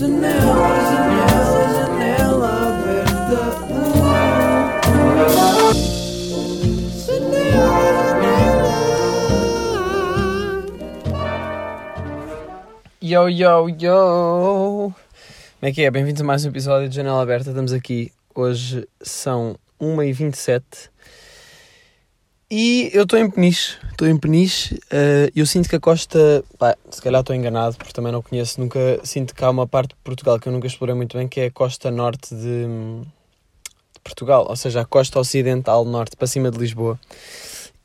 [0.00, 0.32] Janela,
[0.88, 3.40] janela, janela aberta.
[13.02, 14.94] Yo, yo, yo!
[15.60, 15.90] Como é que é?
[15.90, 17.50] Bem-vindos a mais um episódio de Janela Aberta.
[17.50, 18.10] Estamos aqui.
[18.34, 20.62] Hoje são 1h27
[22.50, 23.76] e eu estou em Peniche.
[23.90, 24.78] Estou em Peniche.
[24.90, 26.44] eh, eu sinto que a costa.
[26.58, 28.60] Pá, se calhar estou enganado porque também não conheço.
[28.60, 31.40] Nunca sinto que há uma parte de Portugal que eu nunca explorei muito bem, que
[31.40, 36.50] é a costa norte de, de Portugal, ou seja, a costa ocidental norte para cima
[36.50, 36.98] de Lisboa.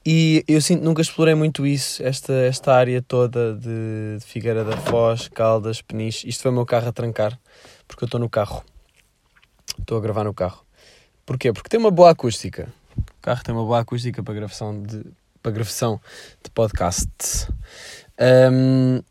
[0.06, 4.78] E eu sinto nunca explorei muito isso, esta, esta área toda de, de Figueira da
[4.78, 6.30] Foz, Caldas, Peniche.
[6.30, 7.40] Isto foi o meu carro a trancar,
[7.88, 8.64] porque eu estou no carro.
[9.80, 10.64] Estou a gravar no carro.
[11.26, 11.52] Porquê?
[11.52, 12.72] Porque tem uma boa acústica.
[12.98, 15.04] O carro tem uma boa acústica para gravação de,
[15.42, 16.00] para gravação
[16.44, 17.48] de podcasts.
[18.20, 19.02] Ahm,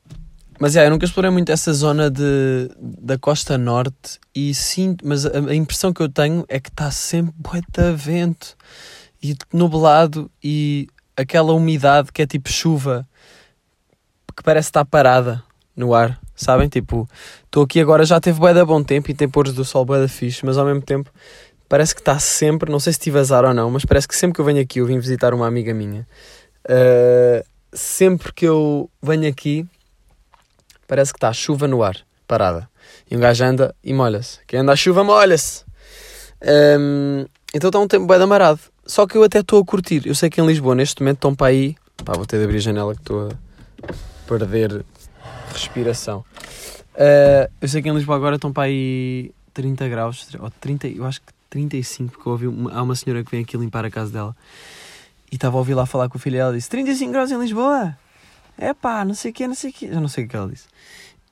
[0.58, 5.26] mas é, eu nunca explorei muito essa zona de, da costa norte e sinto, mas
[5.26, 8.56] a, a impressão que eu tenho é que está sempre de vento
[9.22, 13.06] e nublado e aquela umidade que é tipo chuva
[14.36, 15.42] que parece estar parada
[15.76, 16.68] no ar, sabem?
[16.68, 17.08] Tipo,
[17.44, 20.44] estou aqui agora, já teve de bom tempo e tem pôres do sol de fixe,
[20.44, 21.10] mas ao mesmo tempo
[21.68, 24.34] parece que está sempre, não sei se tive azar ou não, mas parece que sempre
[24.34, 26.06] que eu venho aqui, eu vim visitar uma amiga minha,
[26.68, 29.66] uh, sempre que eu venho aqui
[30.86, 32.68] parece que está chuva no ar, parada.
[33.10, 34.40] E um gajo anda e molha-se.
[34.46, 35.64] Quem anda a chuva molha-se.
[36.78, 38.60] Um, então está um tempo bem amarado.
[38.86, 40.06] Só que eu até estou a curtir.
[40.06, 41.74] Eu sei que em Lisboa neste momento estão para aí.
[42.04, 44.84] Pá, vou ter de abrir a janela que estou a perder
[45.52, 46.24] respiração.
[46.94, 51.04] Uh, eu sei que em Lisboa agora estão para aí 30 graus, ou 30, eu
[51.04, 53.90] acho que 35, porque eu ouvi uma, há uma senhora que vem aqui limpar a
[53.90, 54.36] casa dela
[55.30, 57.38] e estava a ouvir lá falar com o filho dela e disse 35 graus em
[57.38, 57.96] Lisboa?
[58.58, 59.88] É pá, não sei o que, não sei o que.
[59.88, 60.66] Já não sei o que ela disse.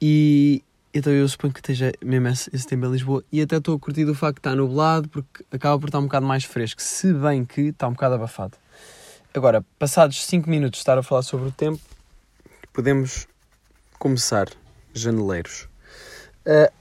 [0.01, 0.63] E
[0.95, 3.79] então eu suponho que esteja mesmo esse, esse tempo em Lisboa e até estou a
[3.81, 7.13] curtir o facto de estar nublado porque acaba por estar um bocado mais fresco, se
[7.13, 8.57] bem que está um bocado abafado.
[9.35, 11.81] Agora, passados 5 minutos de estar a falar sobre o tempo,
[12.73, 13.27] podemos
[13.99, 14.49] começar,
[14.95, 15.67] janeleiros.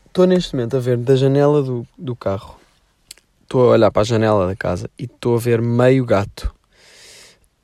[0.06, 2.61] Estou neste momento a ver da janela do, do carro,
[3.52, 6.56] estou a olhar para a janela da casa e estou a ver meio gato.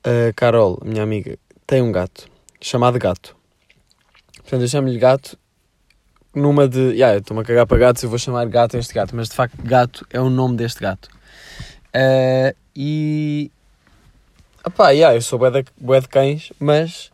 [0.04, 2.28] A Carol, minha amiga, tem um gato,
[2.60, 3.34] chamado gato.
[4.36, 5.38] Portanto, eu chamo-lhe gato
[6.34, 6.92] numa de.
[6.92, 9.56] Yeah, estou-me a cagar para gatos, eu vou chamar gato este gato, mas de facto,
[9.62, 11.08] gato é o nome deste gato.
[11.94, 13.50] Uh, e.
[14.66, 17.10] Opá, yeah, eu sou bué de, bué de cães, mas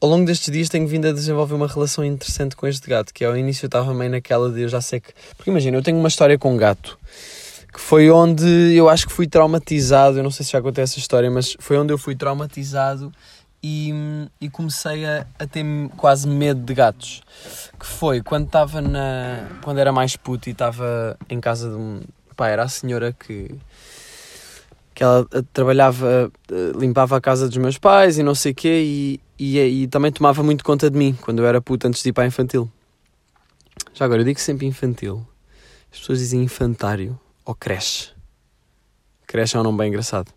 [0.00, 3.26] ao longo destes dias tenho vindo a desenvolver uma relação interessante com este gato, que
[3.26, 5.12] ao início eu estava meio naquela de eu já sei que.
[5.36, 6.98] Porque imagina, eu tenho uma história com um gato
[7.74, 10.16] que foi onde eu acho que fui traumatizado.
[10.16, 13.12] Eu não sei se já contei essa história, mas foi onde eu fui traumatizado
[13.60, 13.92] e,
[14.40, 15.64] e comecei a, a ter
[15.96, 17.20] quase medo de gatos.
[17.78, 19.48] Que foi quando estava na.
[19.64, 22.00] quando era mais puto e estava em casa de um.
[22.36, 23.52] pá, era a senhora que.
[24.94, 28.54] que ela eh, trabalhava, eh, limpava a casa dos meus pais e não sei o
[28.54, 32.04] quê, e, e, e também tomava muito conta de mim quando eu era puto antes
[32.04, 32.70] de ir para a infantil.
[33.92, 35.26] Já agora, eu digo sempre infantil.
[35.92, 38.10] As pessoas dizem infantário ou creche.
[39.26, 40.28] Creche é um nome bem engraçado.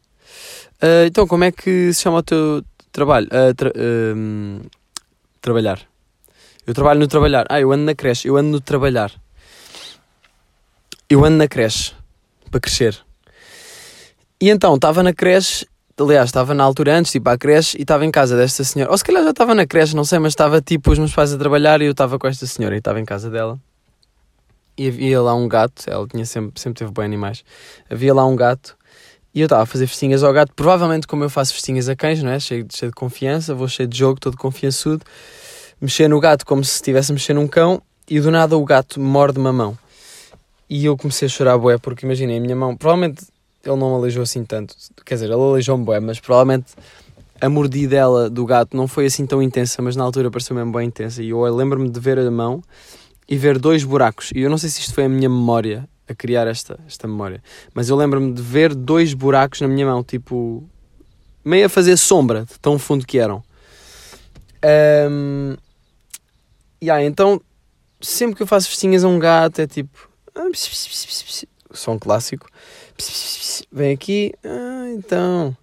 [0.81, 3.27] Uh, então, como é que se chama o teu trabalho?
[3.27, 4.69] Uh, tra uh,
[5.41, 5.79] trabalhar.
[6.65, 7.45] Eu trabalho no trabalhar.
[7.49, 8.27] Ah, eu ando na creche.
[8.27, 9.11] Eu ando no trabalhar.
[11.09, 11.93] Eu ando na creche.
[12.51, 12.97] Para crescer.
[14.41, 15.65] E então, estava na creche.
[15.99, 18.91] Aliás, estava na altura antes para a creche e estava em casa desta senhora.
[18.91, 21.33] Ou se calhar já estava na creche, não sei, mas estava tipo os meus pais
[21.33, 23.59] a trabalhar e eu estava com esta senhora e estava em casa dela.
[24.77, 27.43] E havia lá um gato, ela tinha sempre, sempre teve bem animais.
[27.89, 28.77] Havia lá um gato
[29.33, 32.21] e eu estava a fazer festinhas ao gato, provavelmente como eu faço festinhas a cães,
[32.21, 32.39] não é?
[32.39, 35.03] Cheio, cheio de confiança, vou cheio de jogo, todo confiançudo.
[35.79, 38.99] Mexer no gato como se estivesse a mexer num cão e do nada o gato
[38.99, 39.77] morde-me a mão.
[40.69, 43.25] E eu comecei a chorar bué, porque imaginei a minha mão, provavelmente
[43.63, 46.73] ele não aleijou assim tanto, quer dizer, ele aleijou-me bué, mas provavelmente
[47.39, 50.87] a mordidela do gato não foi assim tão intensa, mas na altura pareceu mesmo bem
[50.87, 51.21] intensa.
[51.21, 52.63] E eu lembro-me de ver a mão
[53.27, 54.31] e ver dois buracos.
[54.33, 57.43] E eu não sei se isto foi a minha memória a criar esta, esta memória,
[57.73, 60.63] mas eu lembro-me de ver dois buracos na minha mão, tipo,
[61.43, 63.43] meio a fazer sombra, de tão fundo que eram.
[65.09, 65.55] Um,
[66.81, 67.41] yeah, então,
[68.01, 70.09] sempre que eu faço festinhas a um gato, é tipo.
[71.71, 72.47] Som clássico.
[73.71, 75.55] Vem aqui, ah, então.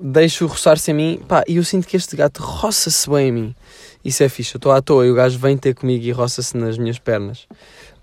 [0.00, 1.22] Deixo roçar-se a mim.
[1.28, 3.54] Pá, e eu sinto que este gato roça-se bem a mim.
[4.04, 4.54] Isso é fixe.
[4.54, 7.46] Eu estou à toa e o gajo vem ter comigo e roça-se nas minhas pernas.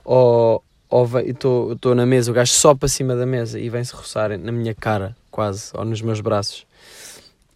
[0.04, 4.38] Ou, ou estou na mesa, o gajo só para cima da mesa e vem-se roçar
[4.38, 6.66] na minha cara, quase, ou nos meus braços.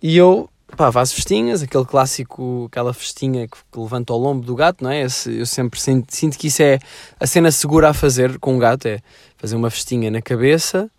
[0.01, 4.55] E eu pá, faço festinhas, aquele clássico, aquela festinha que, que levanta o lombo do
[4.55, 5.01] gato, não é?
[5.01, 6.79] Esse, eu sempre sinto, sinto que isso é
[7.19, 8.99] a cena segura a fazer com um gato, é
[9.37, 10.89] fazer uma festinha na cabeça,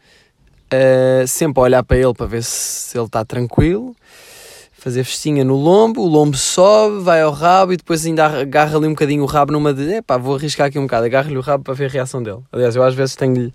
[0.73, 3.94] uh, sempre a olhar para ele para ver se, se ele está tranquilo,
[4.85, 8.87] fazer festinha no lombo, o lombo sobe, vai ao rabo e depois ainda agarra ali
[8.87, 11.65] um bocadinho o rabo numa de, epá, vou arriscar aqui um bocado, agarro-lhe o rabo
[11.65, 12.41] para ver a reação dele.
[12.53, 13.51] Aliás, eu às vezes tenho-lhe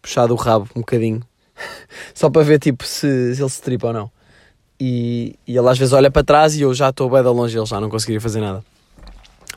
[0.00, 1.20] puxado o rabo um bocadinho,
[2.14, 4.10] só para ver tipo se, se ele se tripa ou não.
[4.78, 7.58] E, e ele às vezes olha para trás e eu já estou bem de longe
[7.58, 8.64] ele já não conseguiria fazer nada.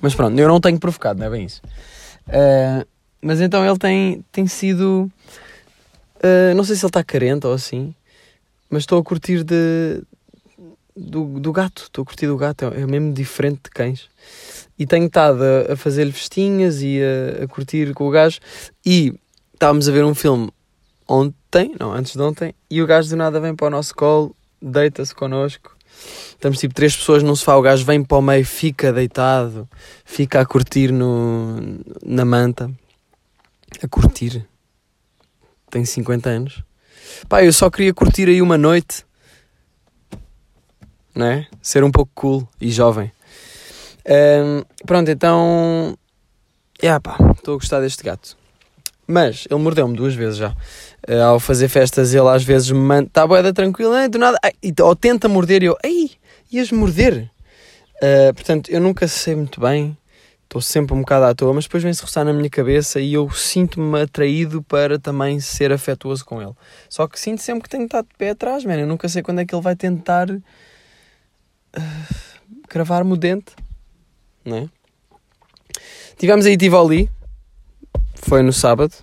[0.02, 1.62] Mas pronto, eu não tenho provocado, não é bem isso.
[2.30, 2.84] Uh,
[3.22, 5.08] mas então ele tem, tem sido.
[6.18, 7.94] Uh, não sei se ele está carente ou assim,
[8.72, 10.02] mas estou a curtir de,
[10.96, 11.84] do, do gato.
[11.84, 14.10] Estou a curtir do gato, é, é mesmo diferente de cães.
[14.78, 18.40] E tenho estado a, a fazer-lhe festinhas e a, a curtir com o gajo.
[18.86, 19.14] E
[19.54, 20.50] estávamos a ver um filme
[21.08, 24.36] ontem, não, antes de ontem, e o gajo do nada vem para o nosso colo
[24.62, 25.76] deita-se connosco.
[26.30, 29.68] Estamos tipo três pessoas num sofá, o gajo vem para o meio, fica deitado,
[30.06, 31.58] fica a curtir no,
[32.04, 32.72] na manta.
[33.82, 34.46] A curtir.
[35.70, 36.64] Tem 50 anos.
[37.28, 39.06] Pá, eu só queria curtir aí uma noite.
[41.14, 41.48] Não é?
[41.62, 43.12] Ser um pouco cool e jovem.
[44.08, 45.98] Um, pronto, então.
[46.82, 48.36] Yeah, pá, estou a gostar deste gato.
[49.06, 50.56] Mas ele mordeu-me duas vezes já.
[51.08, 54.96] Uh, ao fazer festas, ele às vezes manda, está boeda tranquila, do nada, ai, ou
[54.96, 56.12] tenta morder e eu, ei,
[56.52, 57.30] ias morder.
[57.98, 59.98] Uh, portanto, eu nunca sei muito bem,
[60.44, 63.30] estou sempre um bocado à toa, mas depois vem-se roçar na minha cabeça e eu
[63.32, 66.54] sinto-me atraído para também ser afetuoso com ele.
[66.90, 68.80] Só que sinto sempre que tenho que estar de pé atrás, man.
[68.80, 70.28] eu nunca sei quando é que ele vai tentar
[71.78, 73.54] uh, cravar-me o dente,
[74.44, 74.70] não é?
[76.18, 77.10] Tivemos aí Tivoli,
[78.16, 78.94] foi no sábado.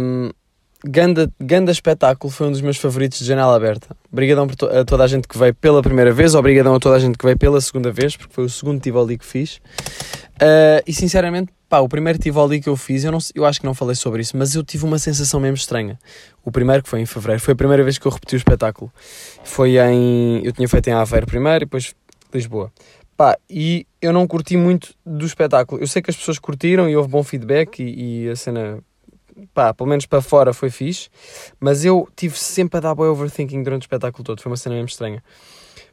[0.00, 0.30] Um,
[0.86, 3.96] Ganda, ganda espetáculo, foi um dos meus favoritos de janela aberta.
[4.12, 4.46] Obrigadão
[4.78, 7.24] a toda a gente que veio pela primeira vez, obrigadão a toda a gente que
[7.24, 9.56] veio pela segunda vez, porque foi o segundo Tivoli que fiz.
[10.34, 13.66] Uh, e sinceramente, pá, o primeiro Tivoli que eu fiz, eu, não, eu acho que
[13.66, 15.98] não falei sobre isso, mas eu tive uma sensação mesmo estranha.
[16.44, 18.92] O primeiro, que foi em fevereiro, foi a primeira vez que eu repeti o espetáculo.
[19.42, 20.44] Foi em.
[20.44, 21.94] Eu tinha feito em Aveiro primeiro e depois
[22.32, 22.70] Lisboa.
[23.16, 25.80] Pá, e eu não curti muito do espetáculo.
[25.80, 28.80] Eu sei que as pessoas curtiram e houve bom feedback e, e a cena
[29.52, 31.08] pá, pelo menos para fora foi fixe,
[31.60, 34.74] mas eu tive sempre a dar boy overthinking durante o espetáculo todo, foi uma cena
[34.74, 35.22] mesmo estranha.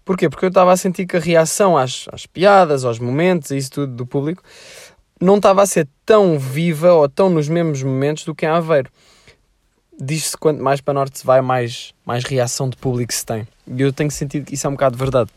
[0.03, 0.29] Porquê?
[0.29, 3.71] Porque eu estava a sentir que a reação às, às piadas, aos momentos e isso
[3.71, 4.43] tudo do público
[5.21, 8.89] não estava a ser tão viva ou tão nos mesmos momentos do que em Aveiro.
[9.99, 13.47] Diz-se quanto mais para norte se vai, mais, mais reação de público se tem.
[13.67, 15.29] E eu tenho sentido que isso é um bocado verdade.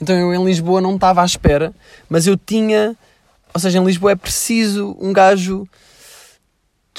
[0.00, 1.72] Então eu em Lisboa não estava à espera,
[2.08, 2.96] mas eu tinha.
[3.54, 5.66] Ou seja, em Lisboa é preciso um gajo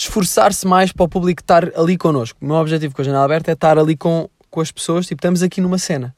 [0.02, 2.38] esforçar-se mais para o público estar ali connosco.
[2.42, 5.20] O meu objetivo com a janela aberta é estar ali com, com as pessoas, tipo,
[5.20, 6.16] estamos aqui numa cena.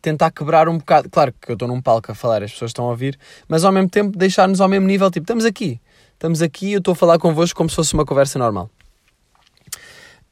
[0.00, 1.08] Tentar quebrar um bocado.
[1.08, 3.18] Claro que eu estou num palco a falar, as pessoas estão a ouvir,
[3.48, 5.80] mas ao mesmo tempo deixar-nos ao mesmo nível, tipo, estamos aqui.
[6.14, 8.70] Estamos aqui, eu estou a falar convosco como se fosse uma conversa normal.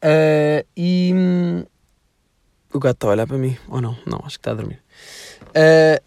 [0.03, 1.13] Uh, e.
[1.15, 1.65] Hum,
[2.73, 3.97] o gato está a olhar para mim, ou não?
[4.07, 4.79] Não, acho que está a dormir.
[5.49, 6.01] Uh,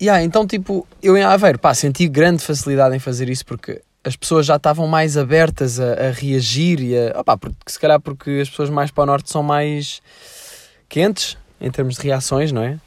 [0.00, 4.14] yeah, então, tipo, eu em Aveiro, pá, senti grande facilidade em fazer isso porque as
[4.14, 7.20] pessoas já estavam mais abertas a, a reagir e a.
[7.20, 10.00] Opa, porque, se calhar porque as pessoas mais para o norte são mais
[10.88, 12.78] quentes em termos de reações, não é?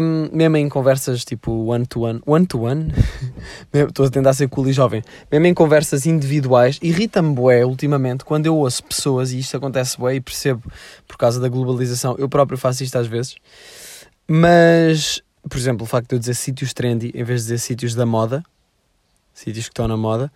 [0.00, 2.92] Um, mesmo em conversas tipo one-to-one, one-to-one,
[3.72, 8.46] estou a tentar ser cool e jovem, mesmo em conversas individuais, irrita-me bué ultimamente quando
[8.46, 10.62] eu ouço pessoas, e isto acontece bué e percebo
[11.08, 13.36] por causa da globalização, eu próprio faço isto às vezes,
[14.28, 17.94] mas, por exemplo, o facto de eu dizer sítios trendy em vez de dizer sítios
[17.94, 18.44] da moda,
[19.34, 20.32] sítios que estão na moda.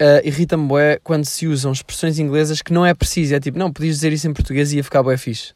[0.00, 3.34] Uh, Irrita-me bué quando se usam expressões inglesas que não é preciso.
[3.34, 5.52] É tipo, não, podias dizer isso em português e ia ficar bué fixe.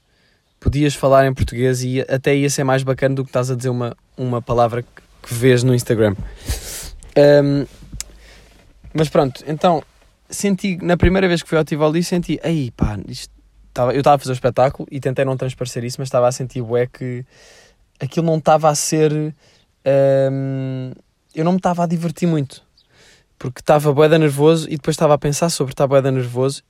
[0.61, 3.69] Podias falar em português e até ia ser mais bacana do que estás a dizer
[3.69, 4.89] uma, uma palavra que,
[5.23, 6.17] que vês no Instagram.
[7.17, 7.67] Um,
[8.93, 9.83] mas pronto, então
[10.29, 13.33] senti, na primeira vez que fui ao Tivoli, senti, aí pá, isto,
[13.73, 16.33] tava, eu estava a fazer o espetáculo e tentei não transparecer isso, mas estava a
[16.33, 17.25] sentir bué que
[18.01, 19.35] aquilo não estava a ser.
[19.87, 20.93] Um,
[21.35, 22.63] eu não me estava a divertir muito.
[23.39, 26.63] Porque estava boeda nervoso e depois estava a pensar sobre estar boeda nervoso.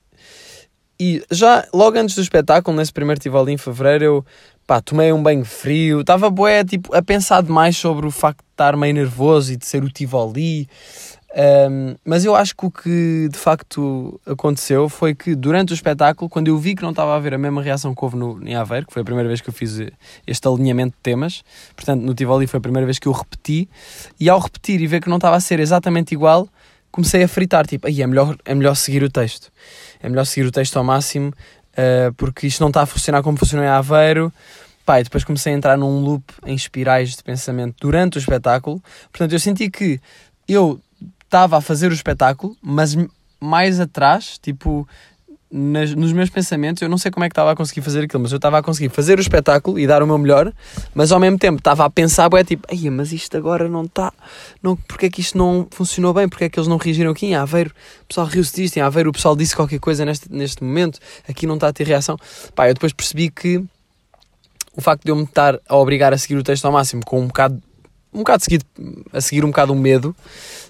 [0.99, 4.25] E já logo antes do espetáculo, nesse primeiro Tivoli em fevereiro, eu
[4.67, 6.01] pá, tomei um banho frio.
[6.01, 9.65] Estava boé tipo, a pensar demais sobre o facto de estar meio nervoso e de
[9.65, 10.67] ser o Tivoli.
[11.31, 16.27] Um, mas eu acho que o que de facto aconteceu foi que durante o espetáculo,
[16.27, 18.55] quando eu vi que não estava a haver a mesma reação que houve no, em
[18.55, 19.79] Aveiro, que foi a primeira vez que eu fiz
[20.25, 21.43] este alinhamento de temas,
[21.75, 23.69] portanto no Tivoli foi a primeira vez que eu repeti,
[24.19, 26.49] e ao repetir e ver que não estava a ser exatamente igual,
[26.91, 29.51] comecei a fritar, tipo, aí é melhor, é melhor seguir o texto,
[30.01, 33.37] é melhor seguir o texto ao máximo, uh, porque isto não está a funcionar como
[33.37, 34.33] funcionou em Aveiro.
[34.91, 38.81] E depois comecei a entrar num loop em espirais de pensamento durante o espetáculo.
[39.11, 40.01] Portanto, eu senti que
[40.47, 40.81] eu
[41.29, 42.97] estava a fazer o espetáculo, mas
[43.39, 44.87] mais atrás, tipo,
[45.51, 48.23] nas, nos meus pensamentos, eu não sei como é que estava a conseguir fazer aquilo,
[48.23, 50.51] mas eu estava a conseguir fazer o espetáculo e dar o meu melhor,
[50.93, 54.11] mas ao mesmo tempo estava a pensar, é tipo, ai, mas isto agora não está,
[54.61, 57.27] não, porque é que isto não funcionou bem, porque é que eles não reagiram aqui
[57.27, 57.71] em Aveiro,
[58.01, 61.45] o pessoal riu-se disto, em Aveiro o pessoal disse qualquer coisa neste, neste momento, aqui
[61.45, 62.17] não está a ter reação.
[62.55, 63.63] Pá, eu depois percebi que
[64.75, 67.21] o facto de eu me estar a obrigar a seguir o texto ao máximo com
[67.21, 67.61] um bocado
[68.13, 68.65] um bocado seguido,
[69.13, 70.15] a seguir um bocado o medo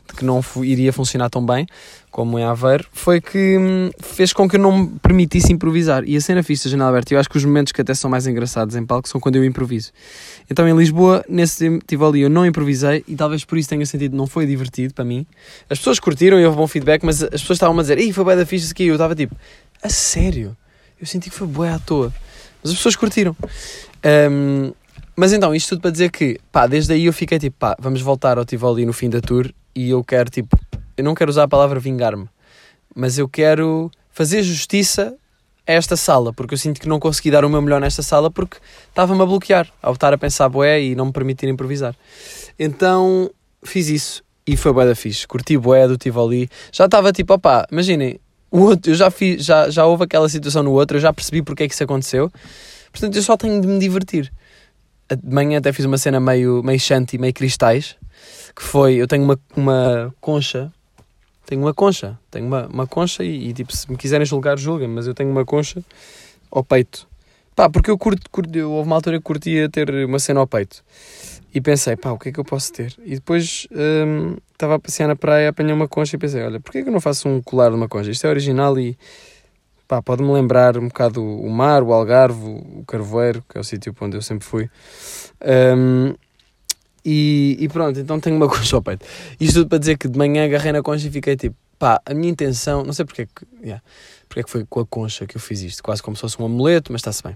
[0.08, 1.68] de que não iria funcionar tão bem
[2.12, 6.04] como em Aveiro, foi que hum, fez com que eu não me permitisse improvisar.
[6.06, 8.10] E a cena fixe da janela aberta, eu acho que os momentos que até são
[8.10, 9.92] mais engraçados em palco são quando eu improviso.
[10.50, 14.18] Então em Lisboa, nesse tive ali, eu não improvisei e talvez por isso tenha sentido,
[14.18, 15.26] não foi divertido para mim.
[15.70, 18.24] As pessoas curtiram e houve bom feedback, mas as pessoas estavam a dizer, ei, foi
[18.24, 18.86] bué da fixe isso aqui.
[18.86, 19.36] Eu estava tipo,
[19.84, 20.58] a sério?
[21.00, 22.12] Eu senti que foi bué à toa.
[22.62, 23.36] Mas as pessoas curtiram.
[24.32, 24.74] Um,
[25.20, 28.02] mas então, isto tudo para dizer que, pá, desde aí eu fiquei tipo, pá, vamos
[28.02, 30.58] voltar ao Tivoli no fim da tour e eu quero, tipo,
[30.96, 32.26] eu não quero usar a palavra vingar-me,
[32.96, 35.14] mas eu quero fazer justiça
[35.68, 38.32] a esta sala, porque eu sinto que não consegui dar o meu melhor nesta sala
[38.32, 41.94] porque estava-me a bloquear ao estar a pensar boé e não me permitir improvisar.
[42.58, 43.30] Então,
[43.62, 45.28] fiz isso e foi bué da fixe.
[45.28, 46.50] Curti boé do Tivoli.
[46.72, 50.64] Já estava tipo, opá, imaginem, o outro, eu já, fiz, já, já houve aquela situação
[50.64, 52.32] no outro, eu já percebi porque é que isso aconteceu.
[52.90, 54.32] Portanto, eu só tenho de me divertir
[55.16, 57.96] de manhã até fiz uma cena meio, meio shanty, meio cristais,
[58.56, 60.72] que foi, eu tenho uma, uma concha,
[61.46, 64.88] tenho uma concha, tenho uma, uma concha e, e tipo, se me quiserem julgar, julguem,
[64.88, 65.84] mas eu tenho uma concha
[66.52, 67.08] ao peito.
[67.56, 70.48] Pá, porque eu curto, curto eu, houve uma altura que curtia ter uma cena ao
[70.48, 70.84] peito.
[71.54, 72.96] E pensei, pá, o que é que eu posso ter?
[73.04, 76.84] E depois hum, estava a passear na praia, apanhei uma concha e pensei, olha, porquê
[76.84, 78.12] que eu não faço um colar de uma concha?
[78.12, 78.98] Isto é original e
[79.90, 83.94] pá, pode-me lembrar um bocado o mar, o Algarve, o Carvoeiro, que é o sítio
[84.00, 84.70] onde eu sempre fui.
[85.76, 86.14] Um,
[87.04, 89.04] e, e, pronto, então tenho uma concha ao peito.
[89.40, 92.14] Isto tudo para dizer que de manhã agarrei na concha e fiquei tipo, pá, a
[92.14, 93.84] minha intenção, não sei porque é que, yeah,
[94.28, 96.40] porque é que foi com a concha que eu fiz isto, quase como se fosse
[96.40, 97.36] um amuleto, mas está-se bem.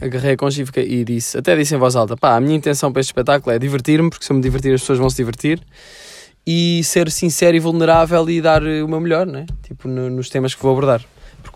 [0.00, 2.54] Agarrei a concha e, fiquei, e disse, até disse em voz alta, pá, a minha
[2.54, 5.16] intenção para este espetáculo é divertir-me, porque se eu me divertir as pessoas vão se
[5.16, 5.60] divertir
[6.46, 9.46] e ser sincero e vulnerável e dar o meu melhor, né?
[9.64, 11.04] Tipo, no, nos temas que vou abordar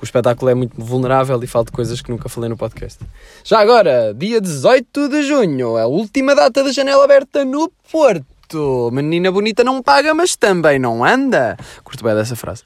[0.00, 2.98] porque o espetáculo é muito vulnerável e falta coisas que nunca falei no podcast.
[3.44, 8.88] Já agora, dia 18 de junho, a última data da janela aberta no Porto.
[8.92, 11.54] Menina bonita não paga, mas também não anda.
[11.84, 12.62] Curto bem dessa frase.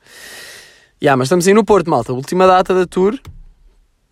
[1.03, 2.12] Yeah, mas estamos aí no Porto, malta.
[2.12, 3.19] Última data da tour.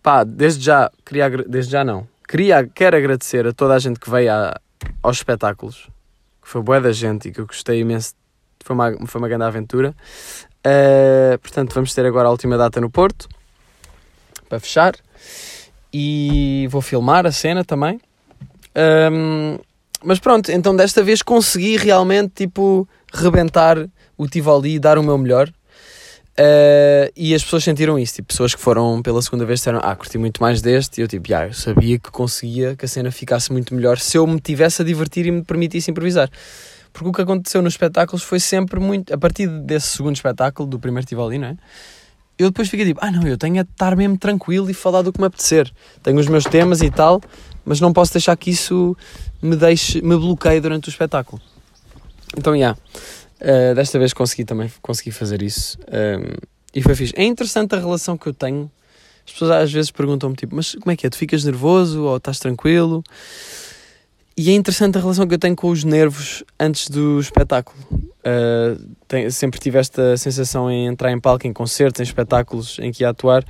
[0.01, 2.05] Pá, desde já, queria, desde já não.
[2.27, 4.31] Queria, quero agradecer a toda a gente que veio
[5.01, 5.87] aos espetáculos.
[6.41, 8.15] Que foi boa da gente e que eu gostei imenso.
[8.65, 9.95] Foi uma, foi uma grande aventura.
[10.65, 13.27] Uh, portanto, vamos ter agora a última data no Porto
[14.47, 14.95] para fechar.
[15.93, 17.99] E vou filmar a cena também.
[19.11, 19.59] Um,
[20.03, 23.77] mas pronto, então desta vez consegui realmente tipo rebentar
[24.17, 25.49] o Tivoli e dar o meu melhor.
[26.33, 29.95] Uh, e as pessoas sentiram isso, tipo, pessoas que foram pela segunda vez disseram, ah,
[29.95, 33.11] curti muito mais deste, e eu tipo, yeah, eu sabia que conseguia que a cena
[33.11, 36.31] ficasse muito melhor se eu me tivesse a divertir e me permitisse improvisar.
[36.93, 39.13] Porque o que aconteceu nos espetáculos foi sempre muito.
[39.13, 41.57] A partir desse segundo espetáculo, do primeiro Tivoli, não é?
[42.37, 45.11] Eu depois fiquei tipo, ah não, eu tenho a estar mesmo tranquilo e falar do
[45.11, 45.71] que me apetecer.
[46.01, 47.21] Tenho os meus temas e tal,
[47.65, 48.95] mas não posso deixar que isso
[49.41, 51.41] me deixe, me bloqueie durante o espetáculo.
[52.37, 52.57] Então, já.
[52.59, 52.79] Yeah,
[53.41, 55.77] uh, desta vez consegui também consegui fazer isso.
[55.87, 56.37] Um, ehm,
[56.75, 57.13] e foi fixe.
[57.15, 58.71] É interessante a relação que eu tenho.
[59.25, 61.09] As pessoas às vezes perguntam-me tipo, mas como é que é?
[61.09, 63.03] Tu ficas nervoso ou estás tranquilo?
[64.35, 67.77] E é interessante a relação que eu tenho com os nervos antes do espetáculo.
[67.91, 72.91] Uh, tem, sempre tive esta sensação em entrar em palco, em concertos, em espetáculos em
[72.91, 73.45] que ia atuar.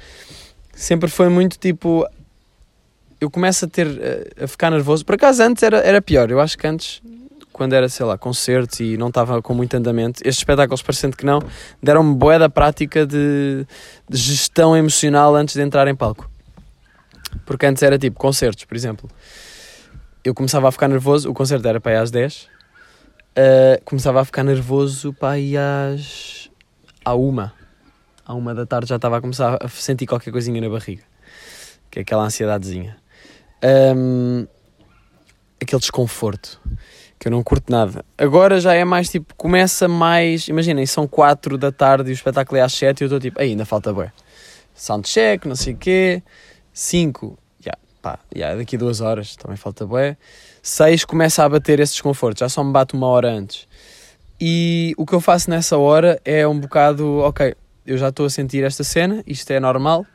[0.73, 2.05] Sempre foi muito tipo.
[3.21, 3.87] Eu começo a ter.
[4.41, 5.05] a ficar nervoso.
[5.05, 6.29] Por acaso antes era, era pior.
[6.29, 7.01] Eu acho que antes,
[7.53, 11.25] quando era, sei lá, concertos e não estava com muito andamento, estes espetáculos, parecendo que
[11.25, 11.39] não,
[11.81, 13.65] deram-me boa da prática de,
[14.09, 16.29] de gestão emocional antes de entrar em palco.
[17.45, 19.09] Porque antes era tipo concertos, por exemplo
[20.23, 22.47] eu começava a ficar nervoso, o concerto era para aí às 10, uh,
[23.35, 26.49] eh, começava a ficar nervoso para aí às.
[27.03, 27.53] à uma.
[28.25, 31.03] À uma da tarde já estava a começar a sentir qualquer coisinha na barriga,
[31.91, 32.95] que é aquela ansiedadezinha.
[33.95, 34.47] Um,
[35.61, 36.61] aquele desconforto,
[37.19, 38.05] que eu não curto nada.
[38.17, 40.47] Agora já é mais tipo, começa mais.
[40.47, 43.41] Imaginem, são 4 da tarde e o espetáculo é às 7 e eu estou tipo,
[43.41, 44.09] ainda falta bem.
[44.73, 46.23] Soundcheck, não sei o quê.
[46.71, 47.37] 5,
[48.03, 50.17] pá, yeah, daqui duas horas, também falta bué.
[50.61, 53.67] Seis, começa a bater esse desconforto, já só me bate uma hora antes.
[54.39, 57.55] E o que eu faço nessa hora é um bocado, ok,
[57.85, 60.05] eu já estou a sentir esta cena, isto é normal,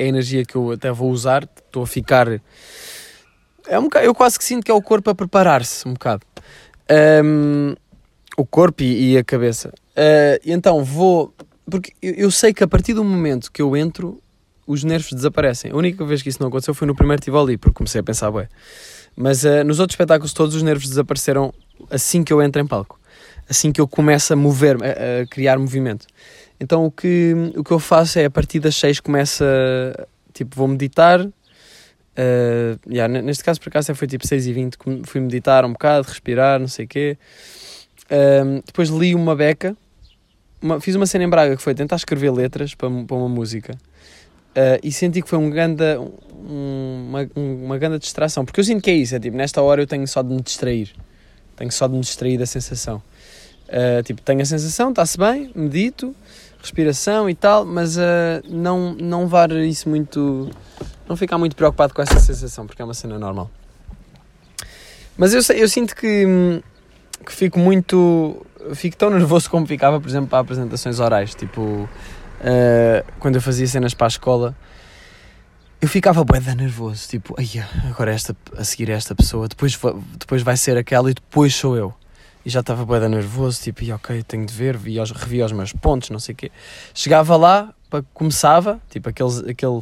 [0.00, 1.44] é a energia que eu até vou usar.
[1.66, 2.26] Estou a ficar.
[3.68, 6.22] É um bocado, eu quase que sinto que é o corpo a preparar-se um bocado.
[7.22, 7.74] Um,
[8.36, 9.68] o corpo e, e a cabeça.
[9.90, 11.34] Uh, então vou.
[11.70, 14.20] Porque eu, eu sei que a partir do momento que eu entro,
[14.70, 15.72] os nervos desaparecem.
[15.72, 18.30] A única vez que isso não aconteceu foi no primeiro Tivoli, porque comecei a pensar,
[18.30, 18.48] ué.
[19.16, 21.52] Mas uh, nos outros espetáculos todos os nervos desapareceram
[21.90, 23.00] assim que eu entro em palco.
[23.48, 26.06] Assim que eu começo a mover, a, a criar movimento.
[26.60, 29.44] Então o que, o que eu faço é a partir das 6 começa,
[30.32, 31.20] tipo, vou meditar.
[31.20, 36.06] Uh, yeah, neste caso, por acaso, foi tipo 6 e 20 fui meditar um bocado,
[36.06, 37.18] respirar, não sei o quê.
[38.04, 39.76] Uh, depois li uma beca,
[40.62, 43.76] uma, fiz uma cena em Braga que foi tentar escrever letras para, para uma música.
[44.50, 48.82] Uh, e senti que foi um ganda, um, uma, uma grande distração, porque eu sinto
[48.82, 50.90] que é isso, é tipo, nesta hora eu tenho só de me distrair,
[51.54, 53.00] tenho só de me distrair da sensação.
[53.68, 56.12] Uh, tipo, tenho a sensação, está-se bem, medito,
[56.60, 58.00] respiração e tal, mas uh,
[58.48, 60.50] não, não levar isso muito,
[61.08, 63.48] não ficar muito preocupado com essa sensação, porque é uma cena normal.
[65.16, 66.24] Mas eu, eu sinto que,
[67.24, 71.88] que fico muito, fico tão nervoso como ficava, por exemplo, para apresentações orais, tipo
[72.40, 74.56] uh, quando eu fazia cenas para a escola,
[75.80, 77.48] eu ficava bué nervoso, tipo, ai,
[77.88, 79.78] agora esta, a seguir esta pessoa, depois,
[80.18, 81.94] depois vai ser aquela e depois sou eu.
[82.44, 85.72] E já estava bué nervoso, tipo, e ok, tenho de ver, vi revi os meus
[85.72, 86.50] pontos, não sei o quê.
[86.94, 87.74] Chegava lá,
[88.12, 89.80] começava, tipo, aqueles, aquele,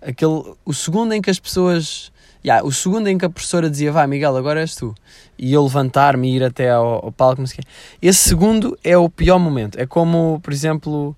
[0.00, 2.12] aquele, o segundo em que as pessoas,
[2.44, 4.94] yeah, o segundo em que a professora dizia, vai Miguel, agora és tu.
[5.38, 7.68] E eu levantar-me e ir até ao, ao palco, não sei o quê.
[8.02, 9.78] Esse segundo é o pior momento.
[9.80, 11.16] É como, por exemplo,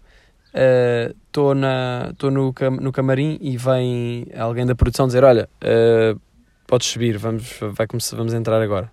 [0.53, 6.21] estou uh, tô no, cam no camarim e vem alguém da produção dizer olha uh,
[6.67, 8.91] podes subir vamos vai começar vamos entrar agora.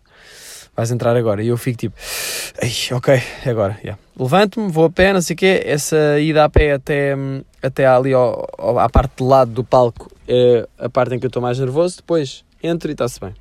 [0.76, 1.44] Vais entrar agora.
[1.44, 1.96] E eu fico tipo
[2.96, 4.02] ok é agora yeah.
[4.18, 5.62] levanto-me vou a pé não sei o quê.
[5.66, 7.16] Essa ida a pé até
[7.62, 8.48] até ali ao,
[8.80, 11.98] à parte de lado do palco é a parte em que eu estou mais nervoso.
[11.98, 13.34] Depois entro e está-se bem.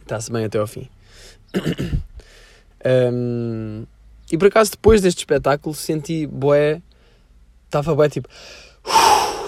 [0.00, 0.88] Está-se bem até ao fim.
[2.84, 3.84] Um,
[4.30, 6.80] e por acaso depois deste espetáculo senti boé
[7.68, 8.28] estava bem tipo.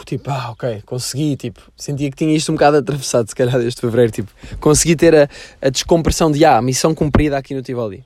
[0.04, 3.80] Tipo, ah, ok, consegui, tipo, sentia que tinha isto um bocado atravessado, se calhar, desde
[3.80, 5.28] fevereiro, tipo, consegui ter a,
[5.62, 8.04] a descompressão de, ah, missão cumprida aqui no Tivoli.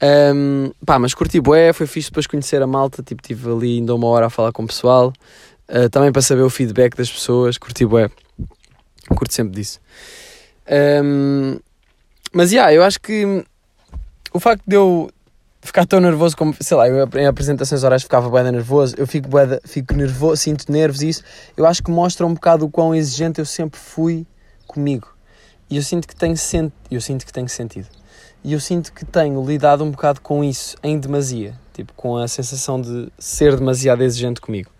[0.00, 3.92] Um, pá, mas curti bué, foi fixe depois conhecer a malta, tipo, tive ali ainda
[3.94, 5.12] uma hora a falar com o pessoal,
[5.68, 8.08] uh, também para saber o feedback das pessoas, curti bué,
[9.08, 9.80] curto sempre disso.
[11.04, 11.58] Um,
[12.32, 13.44] mas, já, yeah, eu acho que
[14.32, 15.10] o facto de eu
[15.60, 19.28] ficar tão nervoso como, sei lá, eu em apresentações orais ficava bué nervoso, eu fico,
[19.28, 21.22] bué, fico nervoso, sinto nervos e isso,
[21.56, 24.26] eu acho que mostra um bocado o quão exigente eu sempre fui
[24.66, 25.08] comigo.
[25.68, 26.72] E eu sinto que tenho, sent...
[26.90, 27.86] eu sinto que tenho sentido.
[28.42, 32.26] E eu sinto que tenho lidado um bocado com isso em demasia, tipo, com a
[32.26, 34.70] sensação de ser demasiado exigente comigo.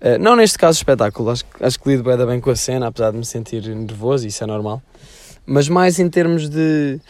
[0.00, 3.10] Uh, não neste caso espetáculo, acho, acho que lido bem, bem com a cena, apesar
[3.10, 4.82] de me sentir nervoso, isso é normal.
[5.44, 7.00] Mas mais em termos de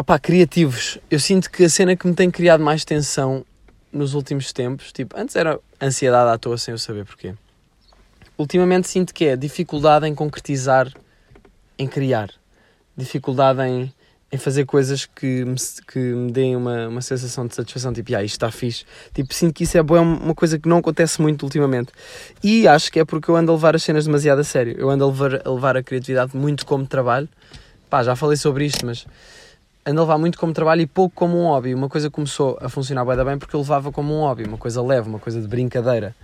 [0.00, 0.96] Opa, criativos.
[1.10, 3.44] Eu sinto que a cena que me tem criado mais tensão
[3.92, 7.34] nos últimos tempos, tipo, antes era ansiedade à toa sem eu saber porquê.
[8.38, 10.86] Ultimamente sinto que é dificuldade em concretizar,
[11.76, 12.30] em criar.
[12.96, 13.92] Dificuldade em,
[14.30, 15.56] em fazer coisas que me,
[15.92, 18.84] que me deem uma, uma sensação de satisfação, tipo, ah, isto está fixe.
[19.12, 21.90] Tipo, sinto que isso é uma coisa que não acontece muito ultimamente.
[22.40, 24.76] E acho que é porque eu ando a levar as cenas demasiado a sério.
[24.78, 27.28] Eu ando a levar a, levar a criatividade muito como trabalho.
[27.90, 29.04] Pá, já falei sobre isto, mas
[29.88, 31.74] ando a levar muito como trabalho e pouco como um hobby.
[31.74, 34.82] Uma coisa começou a funcionar bem, bem porque eu levava como um hobby, uma coisa
[34.82, 36.14] leve, uma coisa de brincadeira.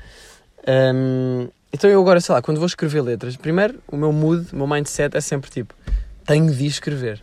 [0.66, 4.56] Um, então eu agora, sei lá, quando vou escrever letras, primeiro o meu mood, o
[4.56, 5.74] meu mindset é sempre tipo:
[6.26, 7.22] tenho de escrever.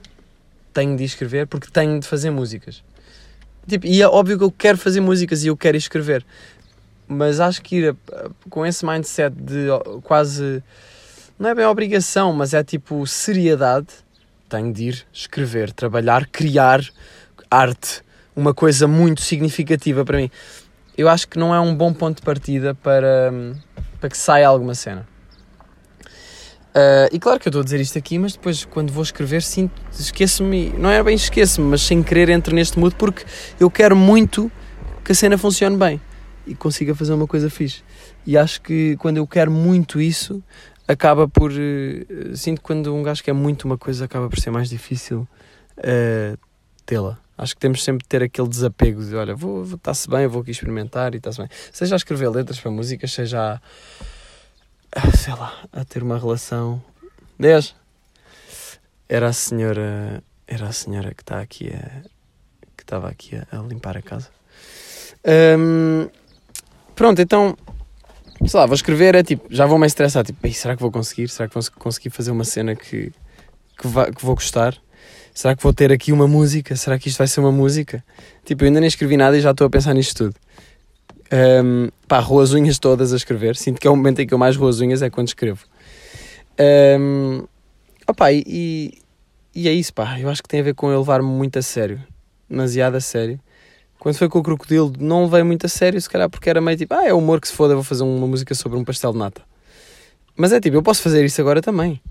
[0.73, 2.83] Tenho de escrever porque tenho de fazer músicas.
[3.67, 6.25] Tipo, e é óbvio que eu quero fazer músicas e eu quero escrever.
[7.07, 9.67] Mas acho que ir a, a, com esse mindset de
[10.03, 10.63] quase.
[11.37, 13.87] Não é bem obrigação, mas é tipo seriedade
[14.51, 16.81] tenho de ir escrever, trabalhar, criar
[17.49, 18.01] arte,
[18.35, 20.29] uma coisa muito significativa para mim.
[20.97, 23.31] Eu acho que não é um bom ponto de partida para,
[23.99, 25.07] para que saia alguma cena.
[26.71, 29.41] Uh, e claro que eu estou a dizer isto aqui, mas depois quando vou escrever
[29.41, 33.25] sinto, esqueço-me, não é bem esqueço-me, mas sem querer entro neste mood porque
[33.59, 34.49] eu quero muito
[35.03, 35.99] que a cena funcione bem
[36.45, 37.83] e consiga fazer uma coisa fixe.
[38.25, 40.41] E acho que quando eu quero muito isso,
[40.91, 41.51] acaba por.
[41.51, 45.27] Uh, sinto quando um gajo quer muito uma coisa, acaba por ser mais difícil
[45.77, 46.37] uh,
[46.85, 47.17] tê-la.
[47.37, 50.41] Acho que temos sempre de ter aquele desapego de: olha, vou, vou está-se bem, vou
[50.41, 51.49] aqui experimentar e está-se bem.
[51.71, 53.59] Seja a escrever letras para músicas, seja
[54.95, 55.11] a.
[55.17, 56.81] sei lá, a ter uma relação.
[57.39, 57.75] 10.
[59.09, 60.23] Era a senhora.
[60.47, 62.01] Era a senhora que está aqui a.
[62.75, 64.29] que estava aqui a, a limpar a casa.
[65.57, 66.09] Um,
[66.95, 67.55] pronto, então
[68.47, 70.91] sei lá, vou escrever, é tipo, já vou me estressar, tipo, "Ei, será que vou
[70.91, 71.27] conseguir?
[71.29, 73.11] Será que vou conseguir fazer uma cena que,
[73.79, 74.75] que, va- que vou gostar?
[75.33, 76.75] Será que vou ter aqui uma música?
[76.75, 78.03] Será que isto vai ser uma música?
[78.43, 80.35] Tipo, eu ainda nem escrevi nada e já estou a pensar nisto tudo.
[81.63, 83.55] Um, pá, roo as unhas todas a escrever.
[83.55, 85.63] Sinto que é o momento em que eu mais roo as unhas é quando escrevo.
[86.59, 87.45] Um,
[88.07, 88.97] opá, e, e,
[89.55, 90.19] e é isso, pá.
[90.19, 92.01] Eu acho que tem a ver com eu levar-me muito a sério.
[92.49, 93.39] Demasiado a sério.
[94.01, 96.75] Quando foi com o Crocodilo, não levei muito a sério, se calhar porque era meio
[96.75, 99.19] tipo, ah, é humor que se foda, vou fazer uma música sobre um pastel de
[99.19, 99.43] nata.
[100.35, 102.01] Mas é tipo, eu posso fazer isso agora também.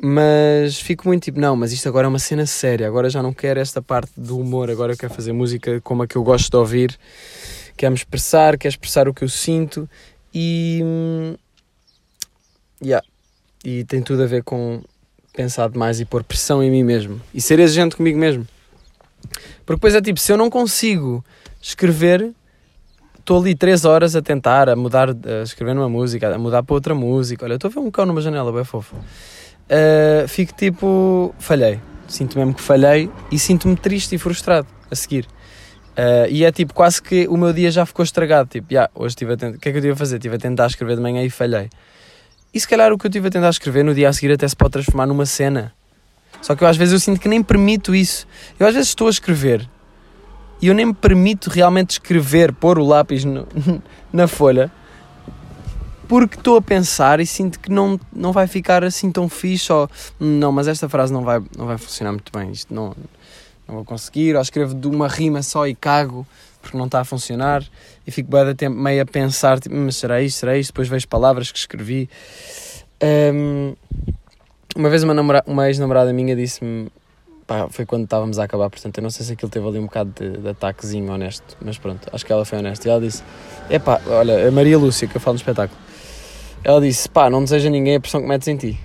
[0.00, 3.34] Mas fico muito tipo, não, mas isto agora é uma cena séria, agora já não
[3.34, 6.50] quero esta parte do humor, agora eu quero fazer música como a que eu gosto
[6.50, 6.98] de ouvir,
[7.76, 9.86] quero me expressar, quero expressar o que eu sinto
[10.32, 10.80] e.
[12.82, 13.06] Yeah.
[13.62, 14.82] E tem tudo a ver com
[15.34, 18.48] pensar demais e pôr pressão em mim mesmo e ser exigente comigo mesmo.
[19.66, 21.24] Porque depois é tipo, se eu não consigo
[21.60, 22.32] escrever,
[23.18, 26.74] estou ali três horas a tentar, a mudar, a escrever numa música, a mudar para
[26.74, 27.44] outra música.
[27.44, 28.94] Olha, estou a ver um cão numa janela, bem fofo.
[28.94, 31.80] Uh, fico tipo, falhei.
[32.06, 35.26] Sinto mesmo que falhei e sinto-me triste e frustrado a seguir.
[35.96, 38.48] Uh, e é tipo, quase que o meu dia já ficou estragado.
[38.48, 40.16] Tipo, yeah, hoje estive a tentar, o que é que eu estive a fazer?
[40.16, 41.68] Estive a tentar escrever de manhã e falhei.
[42.54, 44.46] E se calhar o que eu estive a tentar escrever no dia a seguir até
[44.46, 45.74] se pode transformar numa cena.
[46.40, 48.26] Só que eu às vezes eu sinto que nem permito isso.
[48.58, 49.68] Eu às vezes estou a escrever
[50.60, 53.46] e eu nem me permito realmente escrever, pôr o lápis no-
[54.12, 54.70] na folha,
[56.08, 59.72] porque estou a pensar e sinto que não, não vai ficar assim tão fixe.
[59.72, 62.50] Ou, não, mas esta frase não vai, não vai funcionar muito bem.
[62.52, 62.94] Isto não,
[63.66, 64.36] não vou conseguir.
[64.36, 66.26] Ou escrevo de uma rima só e cago
[66.62, 67.64] porque não está a funcionar.
[68.06, 70.70] E fico bem tempo meio a pensar: tipo, mas será isto, será isto?
[70.70, 72.08] Depois vejo palavras que escrevi.
[73.02, 73.74] Hum,
[74.76, 76.88] uma vez uma, namora- uma ex-namorada minha disse-me
[77.46, 79.86] pá, foi quando estávamos a acabar, portanto eu não sei se aquilo teve ali um
[79.86, 82.86] bocado de, de ataquezinho honesto, mas pronto, acho que ela foi honesta.
[82.86, 83.22] E ela disse:
[83.70, 85.78] é pá, olha, a Maria Lúcia, que eu falo no espetáculo,
[86.62, 88.78] ela disse: pá, não deseja ninguém a pressão que metes em ti.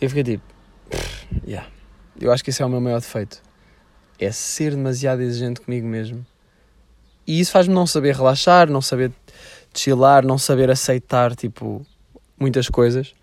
[0.00, 0.44] Eu fiquei tipo:
[0.90, 1.68] "Pff, yeah.
[2.20, 3.40] eu acho que esse é o meu maior defeito,
[4.18, 6.24] é ser demasiado exigente comigo mesmo.
[7.26, 9.10] E isso faz-me não saber relaxar, não saber
[9.74, 11.84] chilar, não saber aceitar, tipo,
[12.38, 13.14] muitas coisas.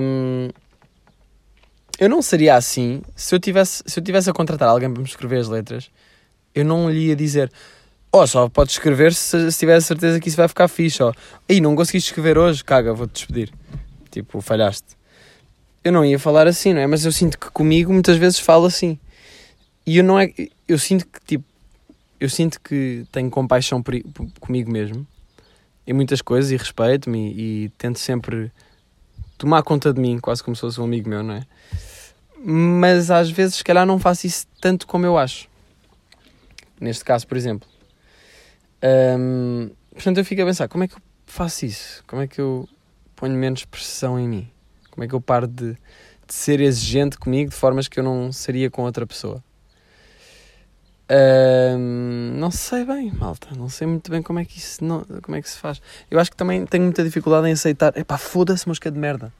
[0.00, 0.50] Hum,
[2.02, 3.00] eu não seria assim.
[3.14, 5.88] Se eu tivesse se eu tivesse a contratar alguém para me escrever as letras
[6.54, 7.50] eu não lhe ia dizer
[8.10, 11.12] oh só podes escrever se, se tiver a certeza que isso vai ficar fixe ó.
[11.48, 12.64] Ei, não conseguiste escrever hoje?
[12.64, 13.52] Caga vou-te despedir.
[14.10, 14.96] Tipo falhaste.
[15.84, 16.86] Eu não ia falar assim não é?
[16.88, 18.98] Mas eu sinto que comigo muitas vezes falo assim.
[19.86, 20.32] E eu não é
[20.66, 21.44] eu sinto que tipo
[22.18, 25.06] eu sinto que tenho compaixão por, por- comigo mesmo.
[25.86, 28.50] Em muitas coisas e respeito-me e, e tento sempre
[29.38, 31.42] tomar conta de mim, quase como se fosse um amigo meu, não é?
[32.44, 35.48] Mas às vezes, se calhar, não faço isso tanto como eu acho.
[36.80, 37.68] Neste caso, por exemplo.
[38.82, 42.02] Hum, portanto, eu fico a pensar: como é que eu faço isso?
[42.06, 42.68] Como é que eu
[43.14, 44.50] ponho menos pressão em mim?
[44.90, 48.32] Como é que eu paro de, de ser exigente comigo de formas que eu não
[48.32, 49.42] seria com outra pessoa?
[51.08, 53.48] Hum, não sei bem, malta.
[53.56, 55.80] Não sei muito bem como é que isso não, como é que se faz.
[56.10, 57.96] Eu acho que também tenho muita dificuldade em aceitar.
[57.96, 59.32] Epá, foda-se, mosca de merda.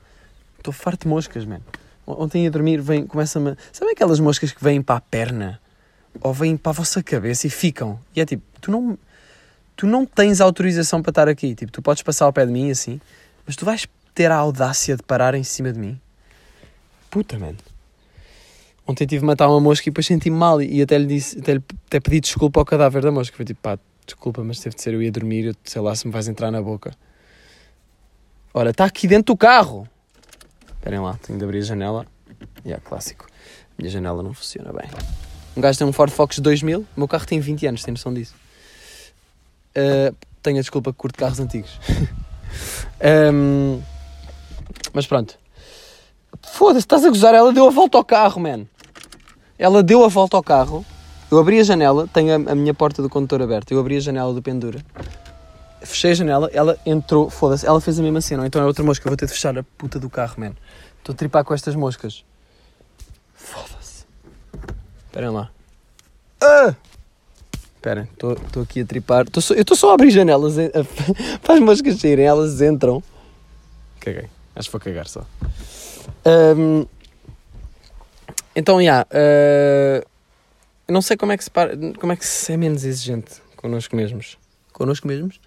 [0.58, 1.64] Estou farto de moscas, mano.
[2.06, 3.56] Ontem ia dormir, vem, começa-me.
[3.72, 5.60] Sabe aquelas moscas que vêm para a perna?
[6.20, 7.98] Ou vêm para a vossa cabeça e ficam?
[8.14, 8.98] E é tipo, tu não,
[9.76, 11.54] tu não tens autorização para estar aqui.
[11.54, 13.00] Tipo, tu podes passar ao pé de mim assim,
[13.46, 16.00] mas tu vais ter a audácia de parar em cima de mim?
[17.10, 17.58] Puta, mano.
[18.86, 21.38] Ontem tive de matar uma mosca e depois senti-me mal e e até lhe disse,
[21.38, 23.36] até, lhe, até pedi desculpa ao cadáver da mosca.
[23.36, 26.06] Foi tipo, pá, desculpa, mas teve de ser eu ia dormir, eu sei lá se
[26.06, 26.92] me vais entrar na boca.
[28.52, 29.88] Ora, está aqui dentro do carro.
[30.82, 32.06] Esperem lá, tenho de abrir a janela.
[32.64, 33.28] E yeah, clássico.
[33.78, 34.90] Minha janela não funciona bem.
[35.56, 38.12] Um gajo tem um Ford Focus 2000, o meu carro tem 20 anos, tem noção
[38.12, 38.34] disso.
[39.76, 41.78] Uh, tenho a desculpa que curto carros antigos.
[43.32, 43.80] Um,
[44.92, 45.38] mas pronto.
[46.42, 47.34] Foda-se, estás a gozar?
[47.34, 48.66] Ela deu a volta ao carro, man.
[49.58, 50.84] Ela deu a volta ao carro.
[51.30, 53.72] Eu abri a janela, tenho a, a minha porta do condutor aberta.
[53.72, 54.84] Eu abri a janela do pendura.
[55.84, 57.28] Fechei a janela, ela entrou.
[57.30, 58.46] Foda-se, ela fez a mesma cena.
[58.46, 59.08] Então é outra mosca.
[59.08, 60.52] Vou ter de fechar a puta do carro, man.
[60.98, 62.24] Estou a tripar com estas moscas.
[63.34, 64.04] Foda-se.
[65.06, 65.50] Esperem lá.
[66.40, 66.74] Ah!
[67.76, 69.28] Esperem, estou aqui a tripar.
[69.28, 72.24] Tô só- eu estou só a abrir janelas eh, a- para as moscas saírem.
[72.24, 73.02] Elas entram.
[73.98, 74.28] Caguei.
[74.54, 75.24] Acho que vou cagar só.
[76.24, 76.84] Ahm,
[78.54, 79.06] então, já.
[79.10, 80.04] eh,
[80.86, 83.40] eu não sei como é que se para, como é que se é menos exigente
[83.56, 84.36] connosco mesmos.
[84.72, 85.40] Connosco mesmos.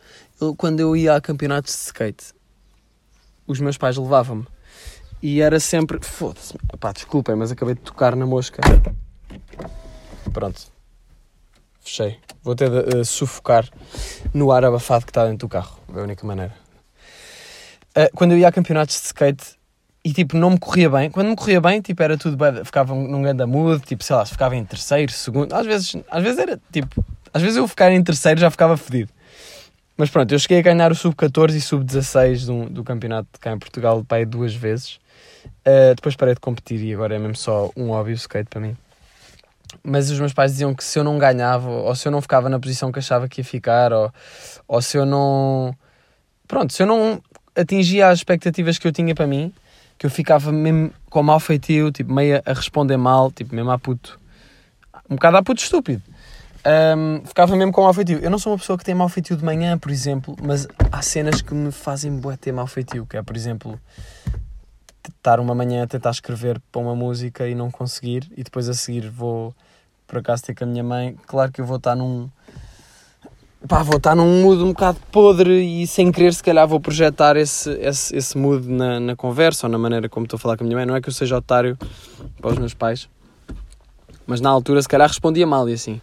[0.58, 2.34] Quando eu ia a campeonatos de skate,
[3.48, 4.45] os meus pais levavam-me.
[5.21, 5.98] E era sempre.
[6.02, 6.54] Foda-se.
[6.80, 8.62] Pá, desculpem, mas acabei de tocar na mosca.
[10.32, 10.62] Pronto.
[11.80, 12.19] Fechei.
[12.43, 13.67] Vou ter uh, sufocar
[14.34, 15.80] no ar abafado que está dentro do carro.
[15.95, 16.54] É a única maneira.
[17.98, 19.56] Uh, quando eu ia a campeonatos de skate
[20.04, 22.93] e tipo não me corria bem, quando me corria bem, tipo era tudo bem, ficava
[22.93, 26.62] num grande mood, tipo sei lá, ficava em terceiro, segundo, às vezes, às vezes era
[26.71, 29.12] tipo, às vezes eu ficar em terceiro já ficava fedido.
[29.97, 33.53] Mas pronto, eu cheguei a ganhar o sub-14 e sub-16 do, do campeonato de cá
[33.53, 34.99] em Portugal pai duas vezes.
[35.65, 38.75] Uh, depois parei de competir e agora é mesmo só um óbvio skate para mim.
[39.81, 42.49] Mas os meus pais diziam que se eu não ganhava, ou se eu não ficava
[42.49, 44.12] na posição que achava que ia ficar, ou,
[44.67, 45.73] ou se eu não.
[46.47, 47.21] Pronto, se eu não
[47.55, 49.53] atingia as expectativas que eu tinha para mim,
[49.97, 53.79] que eu ficava mesmo com mau feitio, tipo, meio a responder mal, tipo, mesmo a
[53.79, 54.19] puto.
[55.10, 56.01] Um bocado a puto estúpido.
[56.67, 58.17] Um, ficava mesmo com mau feitio.
[58.19, 61.01] Eu não sou uma pessoa que tem mau feitio de manhã, por exemplo, mas há
[61.01, 63.80] cenas que me fazem bué ter mau feitio, que é, por exemplo,
[65.08, 68.73] estar uma manhã a tentar escrever para uma música e não conseguir, e depois a
[68.73, 69.54] seguir vou,
[70.08, 71.15] por acaso, ter com a minha mãe.
[71.28, 72.30] Claro que eu vou estar num...
[73.67, 77.36] Pá, vou estar num mood um bocado podre e sem querer se calhar vou projetar
[77.36, 80.63] esse, esse, esse mood na, na conversa ou na maneira como estou a falar com
[80.63, 80.86] a minha mãe.
[80.86, 81.75] Não é que eu seja otário
[82.39, 83.10] para os meus pais,
[84.28, 85.99] mas na altura se calhar respondia mal e assim.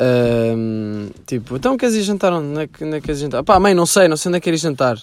[0.00, 2.58] Um, tipo, então queres ir jantar onde?
[2.58, 3.44] É que, onde é que queres jantar?
[3.44, 4.96] Pá, mãe, não sei, não sei onde é que queres jantar.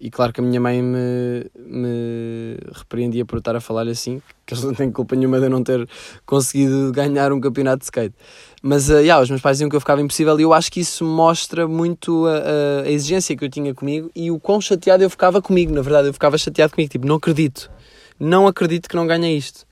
[0.00, 4.54] E claro que a minha mãe me, me repreendia por estar a falar assim, que
[4.54, 5.86] eles não têm culpa nenhuma de eu não ter
[6.24, 8.14] conseguido ganhar um campeonato de skate.
[8.62, 10.80] Mas, uh, yeah, os meus pais diziam que eu ficava impossível e eu acho que
[10.80, 15.10] isso mostra muito a, a, exigência que eu tinha comigo e o quão chateado eu
[15.10, 17.70] ficava comigo, na verdade, eu ficava chateado comigo, tipo, não acredito,
[18.18, 19.66] não acredito que não ganhei isto.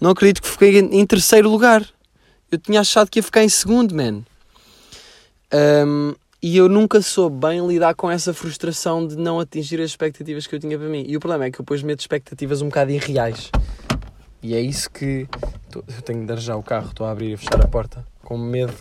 [0.00, 1.88] Não acredito que fiquei em terceiro lugar
[2.54, 4.22] eu tinha achado que ia ficar em segundo, man.
[5.52, 10.46] Um, e eu nunca soube bem lidar com essa frustração de não atingir as expectativas
[10.46, 11.04] que eu tinha para mim.
[11.06, 13.50] E o problema é que eu depois meto expectativas um bocado irreais.
[14.42, 15.26] E é isso que.
[15.74, 18.36] Eu tenho de dar já o carro, estou a abrir e fechar a porta, com
[18.36, 18.74] medo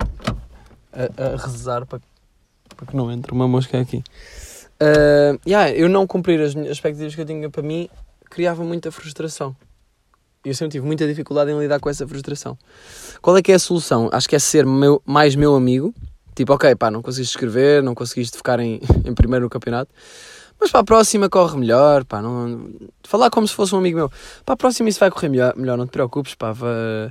[0.91, 1.99] a, a rezar para,
[2.75, 4.03] para que não entre uma mosca aqui.
[4.81, 7.89] Uh, yeah, eu não cumprir as expectativas que eu tinha para mim
[8.29, 9.55] criava muita frustração
[10.45, 12.57] eu sempre tive muita dificuldade em lidar com essa frustração.
[13.21, 14.09] Qual é que é a solução?
[14.11, 15.93] Acho que é ser meu, mais meu amigo.
[16.35, 19.91] Tipo, ok, pá, não conseguiste escrever, não conseguiste ficar em, em primeiro no campeonato,
[20.59, 22.69] mas para a próxima corre melhor, pá, não...
[23.03, 24.11] Falar como se fosse um amigo meu.
[24.45, 27.09] Para a próxima isso vai correr melhor, melhor não te preocupes, pá, vai...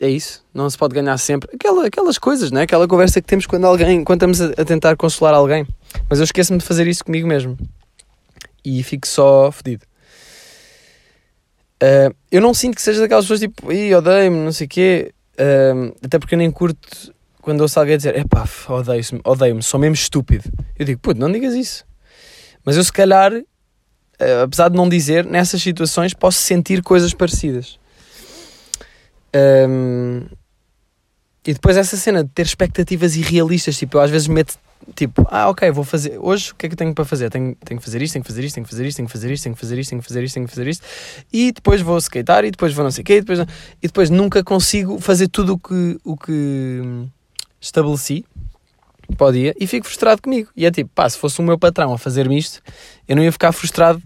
[0.00, 1.48] É isso, não se pode ganhar sempre.
[1.54, 2.62] Aquela, aquelas coisas, né?
[2.62, 5.66] Aquela conversa que temos quando alguém, quando estamos a, a tentar consolar alguém.
[6.08, 7.56] Mas eu esqueço-me de fazer isso comigo mesmo.
[8.62, 9.86] E fico só fedido.
[11.82, 15.12] Uh, eu não sinto que seja daquelas pessoas tipo, ih, odeio-me, não sei o quê,
[15.38, 19.94] uh, até porque eu nem curto quando ouço alguém dizer, epá, odeio-me, odeio-me, sou mesmo
[19.94, 20.44] estúpido.
[20.76, 21.84] Eu digo, puto, não digas isso.
[22.64, 27.78] Mas eu, se calhar, uh, apesar de não dizer, nessas situações posso sentir coisas parecidas.
[29.68, 30.26] Um,
[31.46, 34.58] e depois essa cena de ter expectativas irrealistas, tipo, eu às vezes meto
[34.94, 36.18] tipo, ah, ok, vou fazer.
[36.18, 37.30] Hoje o que é que tenho para fazer?
[37.30, 39.12] Tenho, tenho que fazer isto, tenho que fazer isto, tenho que fazer isto, tenho que
[39.12, 40.84] fazer isto, tenho que fazer isto, tenho que fazer isto, tenho que fazer isto,
[41.32, 44.10] e depois vou skatear e depois vou não sei o quê, e depois, e depois
[44.10, 47.06] nunca consigo fazer tudo o que, o que
[47.60, 48.24] estabeleci
[49.16, 50.50] para o dia e fico frustrado comigo.
[50.56, 52.60] E é tipo, pá, se fosse o meu patrão a fazer-me isto,
[53.06, 54.02] eu não ia ficar frustrado,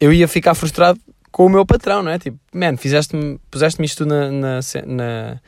[0.00, 2.18] eu ia ficar frustrado com o meu patrão, não é?
[2.18, 5.40] Tipo, man, fizeste-me, puseste-me isto na, na, na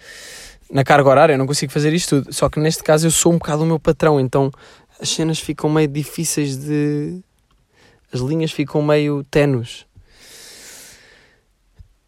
[0.70, 2.32] na carga horária, eu não consigo fazer isto tudo.
[2.32, 4.50] Só que neste caso eu sou um bocado o meu patrão, então
[5.00, 7.20] as cenas ficam meio difíceis de.
[8.12, 9.86] As linhas ficam meio tenues.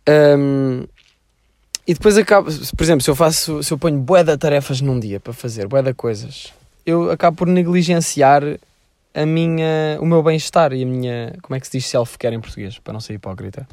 [0.09, 0.85] Um,
[1.87, 4.98] e depois acabo, por exemplo, se eu faço, se eu ponho bué de tarefas num
[4.98, 6.53] dia para fazer, bué de coisas,
[6.85, 8.42] eu acabo por negligenciar
[9.14, 12.40] a minha, o meu bem-estar e a minha, como é que se diz self-care em
[12.40, 13.66] português, para não ser hipócrita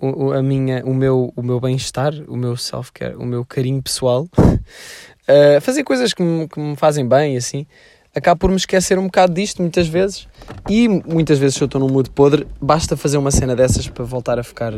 [0.00, 4.28] o, a minha, o meu, o meu bem-estar, o meu self-care, o meu carinho pessoal,
[4.38, 7.66] uh, fazer coisas que me, que me fazem bem assim,
[8.14, 10.26] acabo por me esquecer um bocado disto muitas vezes.
[10.68, 14.04] E muitas vezes, se eu estou num mood podre, basta fazer uma cena dessas para
[14.04, 14.72] voltar a ficar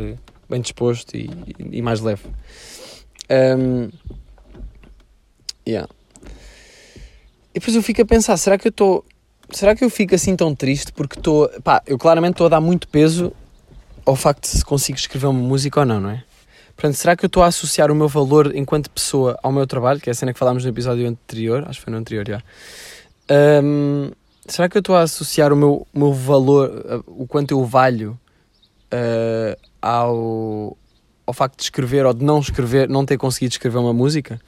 [0.49, 2.23] bem disposto e, e, e mais leve.
[3.29, 3.89] Um,
[5.67, 5.89] yeah.
[7.53, 9.05] E depois eu fico a pensar, será que eu estou.
[9.51, 11.49] Será que eu fico assim tão triste porque estou.
[11.63, 13.31] Pá, eu claramente estou a dar muito peso
[14.05, 16.23] ao facto de se consigo escrever uma música ou não, não é?
[16.75, 19.99] Portanto, será que eu estou a associar o meu valor enquanto pessoa ao meu trabalho,
[19.99, 22.41] que é a cena que falámos no episódio anterior, acho que foi no anterior já.
[23.63, 24.11] Um,
[24.47, 28.19] será que eu estou a associar o meu, meu valor, uh, o quanto eu valho
[28.91, 30.77] uh, ao,
[31.25, 34.41] ao facto de escrever ou de não escrever, não ter conseguido escrever uma música?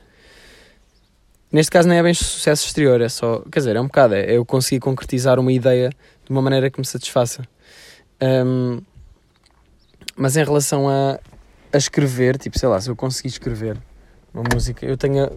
[1.52, 4.36] Neste caso não é bem sucesso exterior, é só, quer dizer, é um bocado, é
[4.36, 7.48] eu conseguir concretizar uma ideia de uma maneira que me satisfaça.
[8.22, 8.82] Um,
[10.16, 11.20] mas em relação a,
[11.74, 13.78] a escrever, tipo, sei lá, se eu conseguir escrever
[14.34, 15.26] Uma música, eu tenho.
[15.26, 15.32] a-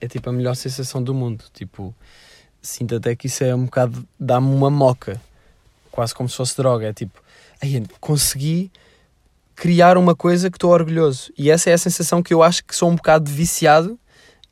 [0.00, 1.44] É tipo a melhor sensação do mundo.
[1.52, 1.94] Tipo,
[2.62, 4.06] sinto até que isso é um bocado.
[4.20, 5.20] dá-me uma moca.
[5.90, 6.88] Quase como se fosse droga.
[6.88, 7.20] É tipo,
[7.62, 8.70] "Ai, consegui
[9.56, 11.32] criar uma coisa que estou orgulhoso.
[11.38, 13.98] E essa é a sensação que eu acho que sou um bocado viciado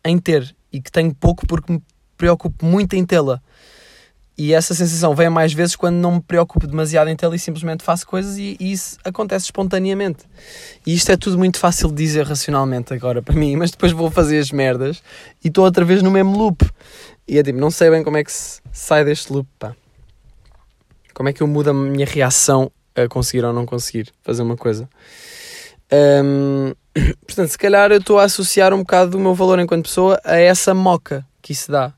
[0.04, 0.54] em ter.
[0.72, 1.82] E que tenho pouco porque me
[2.16, 3.40] preocupo muito em tê-la.
[4.36, 7.82] E essa sensação vem mais vezes quando não me preocupo demasiado em tê-la e simplesmente
[7.82, 10.24] faço coisas e, e isso acontece espontaneamente.
[10.86, 14.10] E isto é tudo muito fácil de dizer racionalmente agora para mim, mas depois vou
[14.10, 15.02] fazer as merdas
[15.44, 16.64] e estou outra vez no mesmo loop.
[17.28, 19.76] E é tipo, não sei bem como é que se sai deste loop, pá.
[21.14, 24.56] Como é que eu mudo a minha reação a conseguir ou não conseguir fazer uma
[24.56, 24.88] coisa.
[27.26, 30.36] Portanto, se calhar eu estou a associar um bocado do meu valor enquanto pessoa a
[30.36, 31.92] essa moca que isso dá.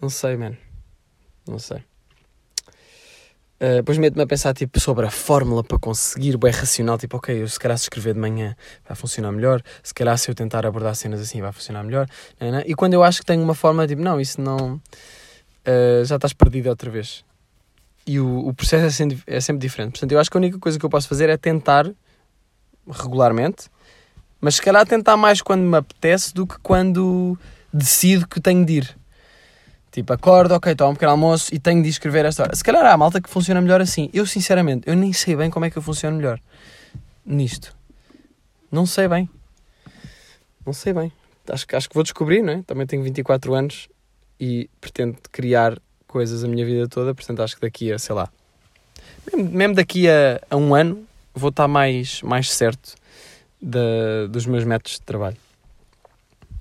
[0.00, 0.56] Não sei, man.
[1.46, 1.78] Não sei.
[3.60, 7.42] Uh, depois meto-me a pensar tipo, sobre a fórmula para conseguir, bem racional, tipo, ok,
[7.42, 8.56] eu se calhar se escrever de manhã
[8.88, 12.08] vai funcionar melhor, se calhar se eu tentar abordar cenas assim vai funcionar melhor,
[12.40, 12.62] né, né?
[12.66, 16.32] e quando eu acho que tenho uma forma, tipo, não, isso não, uh, já estás
[16.32, 17.22] perdido outra vez.
[18.06, 19.92] E o, o processo é sempre, é sempre diferente.
[19.92, 21.86] Portanto, eu acho que a única coisa que eu posso fazer é tentar
[22.90, 23.68] regularmente,
[24.40, 27.38] mas se calhar tentar mais quando me apetece do que quando
[27.70, 28.99] decido que tenho de ir.
[29.90, 32.54] Tipo, acordo, ok, tomo um pequeno almoço e tenho de escrever esta hora.
[32.54, 34.08] Se calhar há malta que funciona melhor assim.
[34.12, 36.40] Eu, sinceramente, eu nem sei bem como é que eu funciono melhor
[37.26, 37.74] nisto.
[38.70, 39.28] Não sei bem.
[40.64, 41.12] Não sei bem.
[41.48, 42.62] Acho, acho que vou descobrir, não é?
[42.62, 43.88] Também tenho 24 anos
[44.38, 45.76] e pretendo criar
[46.06, 48.28] coisas a minha vida toda, portanto acho que daqui a, sei lá,
[49.26, 52.94] mesmo, mesmo daqui a, a um ano vou estar mais, mais certo
[53.60, 55.36] da, dos meus métodos de trabalho.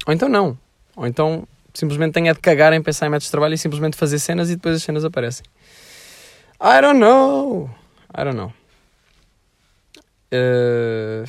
[0.06, 0.58] Ou então não.
[0.96, 1.48] Ou então
[1.80, 4.50] simplesmente tenho é de cagar em pensar em métodos de trabalho e simplesmente fazer cenas
[4.50, 5.46] e depois as cenas aparecem.
[6.62, 7.70] I don't know.
[8.18, 8.54] I don't know.
[10.32, 11.28] Uh,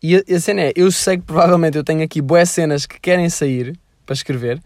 [0.00, 3.28] E a, cena é, eu sei que provavelmente eu tenho aqui boas cenas que querem
[3.28, 4.62] sair para escrever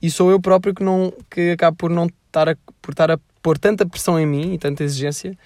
[0.00, 3.18] e sou eu próprio que não que acabo por não estar a, por estar a
[3.40, 5.38] pôr tanta pressão em mim e tanta exigência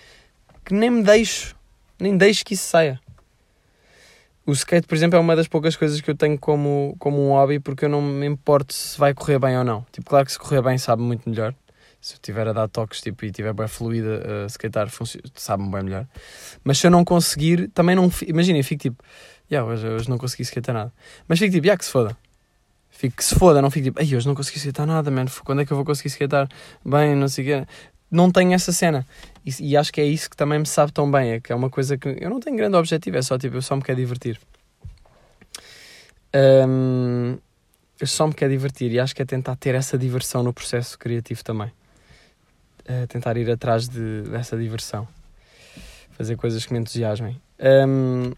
[0.64, 1.54] que nem me deixo,
[2.00, 3.00] nem deixo que isso saia.
[4.48, 7.32] O skate, por exemplo, é uma das poucas coisas que eu tenho como, como um
[7.32, 9.84] hobby porque eu não me importo se vai correr bem ou não.
[9.92, 11.54] Tipo, claro que se correr bem sabe muito melhor.
[12.00, 15.70] Se eu estiver a dar toques tipo, e estiver bem fluida a skatear, funci- sabe-me
[15.70, 16.06] bem melhor.
[16.64, 18.11] Mas se eu não conseguir, também não.
[18.26, 19.04] Imagina, eu fico tipo,
[19.52, 20.92] yeah, hoje, hoje não consegui skatear nada.
[21.28, 22.16] Mas fico tipo, yeah, que se foda.
[22.88, 25.30] Fico que se foda, não fico tipo, ai, hoje não consegui skatear nada, mano.
[25.44, 26.48] Quando é que eu vou conseguir skatear
[26.82, 27.14] bem?
[27.14, 27.66] Não sei o quê.
[28.11, 29.06] Não tenho essa cena.
[29.48, 31.32] E, e acho que é isso que também me sabe tão bem.
[31.32, 33.62] É que é uma coisa que eu não tenho grande objetivo, é só tipo, eu
[33.62, 34.38] só me quero divertir.
[36.34, 37.38] Hum,
[37.98, 40.98] eu só me quero divertir e acho que é tentar ter essa diversão no processo
[40.98, 41.72] criativo também.
[42.84, 45.08] É tentar ir atrás de, dessa diversão.
[46.11, 47.40] Fazer coisas que me entusiasmem.
[47.61, 48.32] Hum,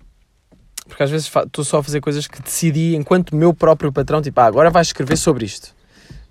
[0.87, 4.41] porque às vezes estou só a fazer coisas que decidi enquanto meu próprio patrão, tipo,
[4.41, 5.75] ah, agora vais escrever sobre isto.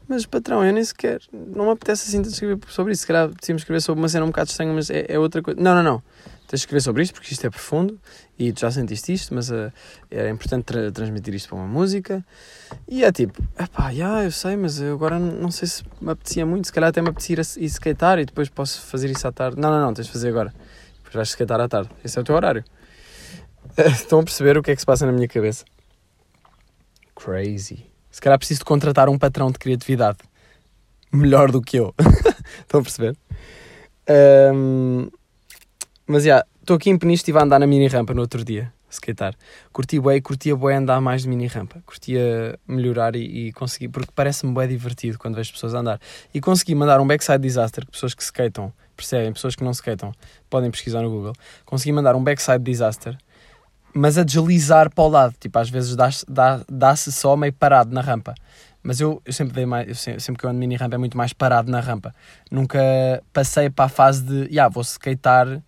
[0.09, 3.01] Mas patrão, eu nem sequer, não me apetece assim de escrever sobre isso.
[3.01, 5.61] Se calhar decidimos escrever sobre uma cena um bocado estranha, mas é, é outra coisa.
[5.61, 5.99] Não, não, não.
[6.47, 7.99] Tens de escrever sobre isto porque isto é profundo
[8.39, 9.71] e tu já sentiste isto, mas ah,
[10.09, 12.25] é importante tra- transmitir isto para uma música.
[12.87, 16.43] E é tipo, epá, já, eu sei, mas eu agora não sei se me apetecia
[16.43, 16.65] muito.
[16.65, 19.61] Se calhar até me apetecia ir, ir skatear e depois posso fazer isso à tarde.
[19.61, 20.51] Não, não, não, tens de fazer agora.
[20.97, 21.91] Depois vais skatear à tarde.
[22.03, 22.63] Esse é o teu horário.
[23.77, 25.63] Estão a perceber o que é que se passa na minha cabeça?
[27.15, 27.88] Crazy.
[28.11, 30.17] Se calhar preciso de contratar um patrão de criatividade
[31.11, 31.93] melhor do que eu.
[32.61, 33.15] Estão a perceber?
[34.07, 35.09] Ahm,
[36.07, 38.73] mas já, estou aqui em Peniche, estive a andar na mini rampa no outro dia,
[38.89, 39.35] a skatear.
[39.71, 41.81] Curti bué, curtia bué andar mais de mini rampa.
[41.85, 45.99] Curtia melhorar e, e conseguir, porque parece-me bué divertido quando vejo pessoas andar.
[46.33, 50.11] E consegui mandar um backside disaster, que pessoas que skatam, percebem, pessoas que não skatam,
[50.49, 51.33] podem pesquisar no Google.
[51.65, 53.15] Consegui mandar um backside disaster,
[53.93, 55.35] mas a deslizar para o lado.
[55.39, 58.35] Tipo, às vezes dá-se dá, dá-se só meio parado na rampa.
[58.81, 60.97] Mas eu, eu sempre dei mais, eu sempre, sempre que eu ando mini rampa é
[60.97, 62.13] muito mais parado na rampa.
[62.49, 62.79] Nunca
[63.33, 65.61] passei para a fase de, yeah, vou skatear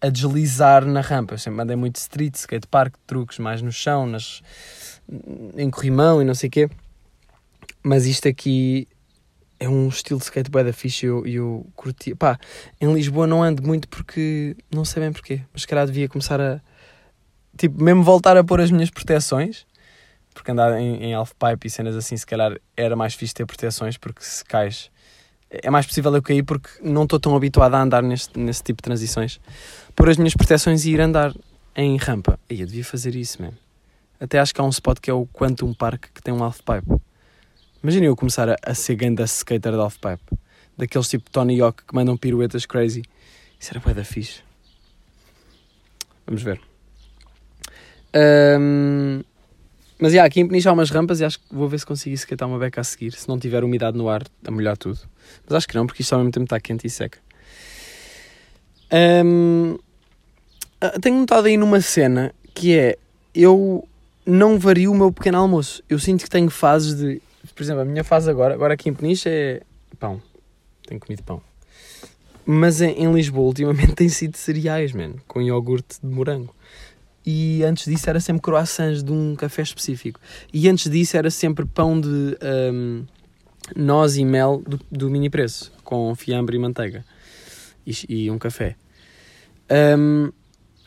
[0.00, 1.34] a deslizar na rampa.
[1.34, 4.42] Eu sempre andei muito street, skate park, truques mais no chão, nas,
[5.56, 6.70] em corrimão e não sei o quê.
[7.82, 8.88] Mas isto aqui
[9.60, 12.14] é um estilo de skate bué da fixe e eu, eu curti.
[12.14, 12.38] Pá,
[12.80, 16.40] em Lisboa não ando muito porque não sei bem porquê, mas se calhar devia começar
[16.40, 16.60] a
[17.58, 19.66] tipo, mesmo voltar a pôr as minhas proteções,
[20.32, 23.96] porque andar em, em half-pipe e cenas assim, se calhar era mais fixe ter proteções,
[23.96, 24.90] porque se cais
[25.50, 28.82] é mais possível eu cair porque não estou tão habituado a andar neste, nesse tipo
[28.82, 29.40] de transições.
[29.96, 31.34] Pôr as minhas proteções e ir andar
[31.74, 32.38] em rampa.
[32.50, 33.56] Aí eu devia fazer isso, mesmo.
[34.20, 37.00] Até acho que há um spot que é o Quantum Park que tem um half-pipe.
[37.82, 40.38] Imagina eu começar a, a ser ganda skater de half-pipe.
[40.76, 43.02] Daqueles tipo Tony Hawk que mandam piruetas crazy.
[43.58, 44.42] Isso era bué da fixe.
[46.26, 46.67] Vamos ver.
[48.14, 49.22] Ahm,
[49.98, 52.14] mas yeah, aqui em Peniche há umas rampas e acho que vou ver se consigo
[52.14, 53.12] skatear uma beca a seguir.
[53.12, 55.00] Se não tiver umidade no ar, a molhar tudo.
[55.44, 57.18] Mas acho que não, porque isto ao mesmo tempo está quente e seca.
[58.90, 59.76] Ahm,
[60.80, 62.96] ah, tenho notado aí numa cena que é
[63.34, 63.86] eu
[64.24, 65.82] não vario o meu pequeno almoço.
[65.88, 67.20] Eu sinto que tenho fases de.
[67.54, 69.62] Por exemplo, a minha fase agora, agora aqui em Peniche é
[69.98, 70.22] pão.
[70.86, 71.42] Tenho comido pão.
[72.46, 76.54] Mas em, em Lisboa, ultimamente, tem sido cereais, man, com iogurte de morango.
[77.30, 80.18] E antes disso era sempre croissants de um café específico.
[80.50, 83.02] E antes disso era sempre pão de ahm,
[83.76, 87.04] noz e mel do, do mini preço, com fiambre e manteiga.
[87.86, 88.76] E, e um café.
[89.68, 90.30] Ahm,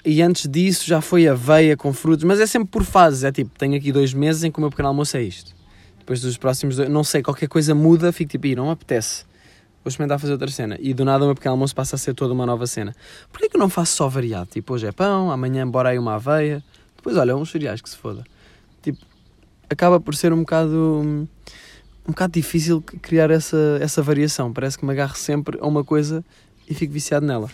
[0.03, 3.23] e antes disso já foi aveia com frutos, mas é sempre por fases.
[3.23, 5.55] É tipo, tenho aqui dois meses em que o meu pequeno almoço é isto.
[5.99, 9.25] Depois dos próximos dois, não sei, qualquer coisa muda, fico tipo, "Ih, não apetece.
[9.83, 10.77] Vou experimentar fazer outra cena.
[10.79, 12.95] E do nada o meu pequeno almoço passa a ser toda uma nova cena.
[13.31, 14.49] Porquê que eu não faço só variado?
[14.51, 16.63] Tipo, hoje é pão, amanhã bora aí uma aveia.
[16.95, 18.23] Depois, olha, uns cereais que se foda.
[18.81, 18.99] Tipo,
[19.69, 21.27] acaba por ser um bocado...
[22.03, 24.51] Um bocado difícil criar essa, essa variação.
[24.51, 26.25] Parece que me agarro sempre a uma coisa
[26.67, 27.49] e fico viciado nela.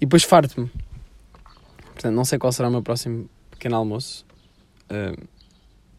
[0.00, 0.70] E depois farto-me.
[1.92, 4.24] Portanto, não sei qual será o meu próximo pequeno almoço.
[4.88, 5.12] Ah,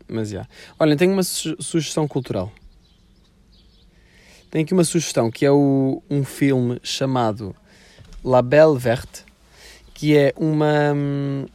[0.08, 0.48] mas já.
[0.80, 2.52] Olha, tenho uma su- sugestão cultural.
[4.50, 7.56] Tenho aqui uma sugestão que é o, um filme chamado
[8.24, 9.24] La Belle Verte,
[9.94, 10.94] que é uma.
[10.96, 11.46] hum,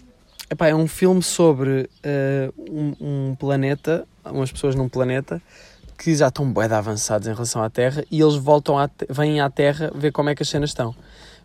[0.51, 5.42] Epá, é um filme sobre ah, um, um planeta, umas pessoas num planeta
[5.99, 9.49] que já estão bué avançados em relação à Terra e eles voltam à, vêm à
[9.49, 10.95] Terra ver como é que as cenas estão.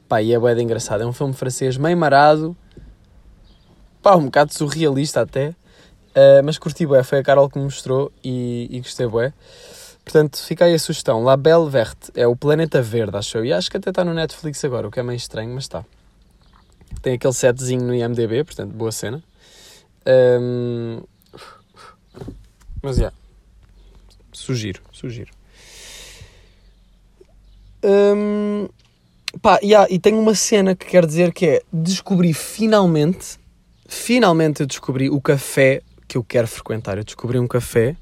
[0.07, 1.01] Pá, e é bué engraçado.
[1.01, 2.55] É um filme francês meio marado,
[4.01, 5.55] pá, um bocado surrealista até,
[6.09, 9.31] Uh, mas curti bué, foi a Carol que me mostrou e, e gostei bué.
[10.09, 11.23] Portanto, fica aí a sugestão.
[11.23, 13.45] La Belle Verte é o Planeta Verde, acho eu.
[13.45, 15.85] E acho que até está no Netflix agora, o que é meio estranho, mas está.
[17.03, 19.23] Tem aquele setzinho no IMDB, portanto, boa cena.
[20.41, 21.03] Um,
[22.81, 23.13] Mas, já.
[24.33, 25.31] Sugiro, sugiro.
[27.83, 28.67] Um,
[29.43, 33.37] Pá, yeah, e tenho uma cena que quero dizer que é descobri finalmente,
[33.87, 36.97] finalmente eu descobri o café que eu quero frequentar.
[36.97, 37.95] Eu descobri um café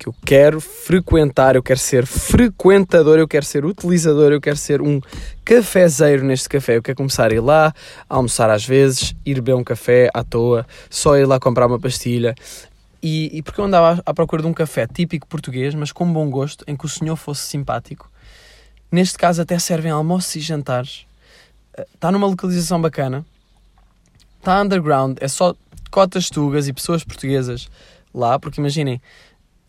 [0.00, 4.80] que eu quero frequentar, eu quero ser frequentador, eu quero ser utilizador, eu quero ser
[4.80, 4.98] um
[5.44, 6.78] cafezeiro neste café.
[6.78, 7.74] Eu quero começar a ir lá,
[8.08, 12.34] almoçar às vezes, ir beber um café à toa, só ir lá comprar uma pastilha.
[13.02, 16.10] E, e porque eu andava à, à procura de um café típico português, mas com
[16.10, 18.10] bom gosto, em que o senhor fosse simpático.
[18.90, 21.04] Neste caso até servem almoços e jantares.
[21.94, 23.24] Está numa localização bacana.
[24.38, 25.18] Está underground.
[25.20, 25.54] É só
[25.90, 27.68] cotas tugas e pessoas portuguesas
[28.14, 28.38] lá.
[28.38, 29.00] Porque imaginem,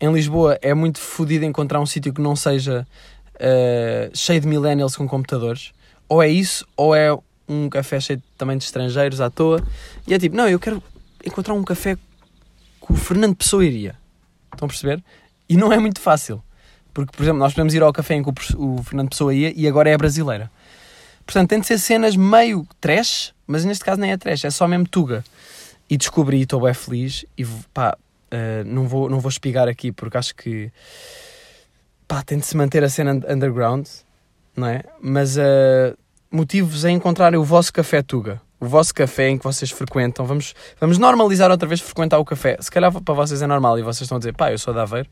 [0.02, 2.84] em Lisboa é muito fodido encontrar um sítio que não seja
[3.38, 5.72] eh, cheio de millennials com computadores.
[6.08, 7.16] Ou é isso, ou é
[7.48, 9.64] um café cheio também de estrangeiros à toa.
[10.04, 10.82] E é tipo, não, eu quero
[11.24, 13.94] encontrar um café que o Fernando Pessoa iria.
[14.52, 15.00] Estão a perceber?
[15.48, 16.42] E não é muito fácil.
[16.92, 19.68] Porque, por exemplo, nós podemos ir ao café em que o, Fernando Pessoa ia e
[19.68, 20.50] agora é brasileira.
[21.24, 24.66] Portanto, tem de ser cenas meio trash, mas neste caso nem é trash, é só
[24.66, 25.24] mesmo tuga.
[25.88, 27.96] E descobri, estou bem feliz, e pá,
[28.32, 30.72] eh, não, vou, não vou espigar aqui porque acho que
[32.08, 33.86] pá, tem de se manter a cena un- underground,
[34.56, 34.82] não é?
[35.00, 35.94] Mas eh,
[36.30, 40.24] motivos a encontrarem o vosso café tuga, o vosso café em que vocês frequentam.
[40.26, 42.56] Vamos, vamos normalizar outra vez frequentar o café.
[42.60, 44.80] Se calhar para vocês é normal e vocês estão a dizer, pá, eu sou de
[44.80, 45.08] Aveiro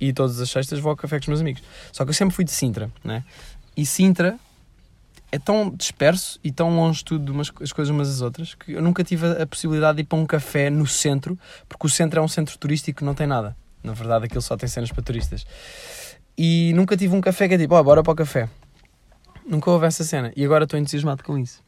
[0.00, 1.62] e todas as sextas vou ao café com os meus amigos.
[1.92, 3.22] Só que eu sempre fui de Sintra, né?
[3.76, 4.38] E Sintra
[5.34, 8.80] é tão disperso e tão longe tudo umas, as coisas umas das outras que eu
[8.80, 11.36] nunca tive a, a possibilidade de ir para um café no centro,
[11.68, 13.56] porque o centro é um centro turístico que não tem nada.
[13.82, 15.44] Na verdade, aquilo só tem cenas para turistas.
[16.38, 18.48] E nunca tive um café que é tipo, ó, bora para o café.
[19.44, 20.32] Nunca houve essa cena.
[20.36, 21.60] E agora estou entusiasmado com isso.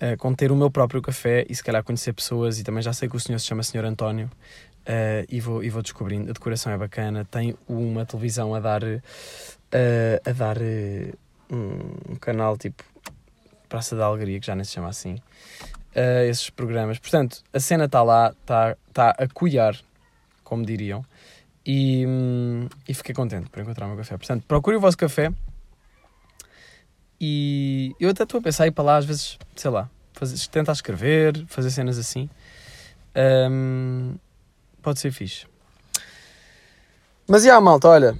[0.00, 2.94] Eh, com ter o meu próprio café e se calhar conhecer pessoas e também já
[2.94, 4.30] sei que o senhor se chama Senhor António
[4.86, 6.30] eh, e, vou, e vou descobrindo.
[6.30, 10.56] A decoração é bacana, tem uma televisão a dar, eh, a dar
[11.50, 12.84] um, um canal tipo
[13.68, 15.20] Praça da Alegria, que já nem se chama assim,
[15.94, 16.98] eh, esses programas.
[16.98, 19.76] Portanto, a cena está lá, está tá a cuiar,
[20.42, 21.04] como diriam,
[21.66, 24.16] e, hum, e fiquei contente por encontrar o meu café.
[24.16, 25.30] Portanto, procurem o vosso café
[27.20, 30.48] e eu até estou a pensar em ir para lá às vezes, sei lá, fazer,
[30.48, 32.30] tentar escrever, fazer cenas assim.
[33.50, 34.14] Hum,
[34.80, 35.46] pode ser fixe.
[37.26, 38.18] Mas e yeah, malta, olha,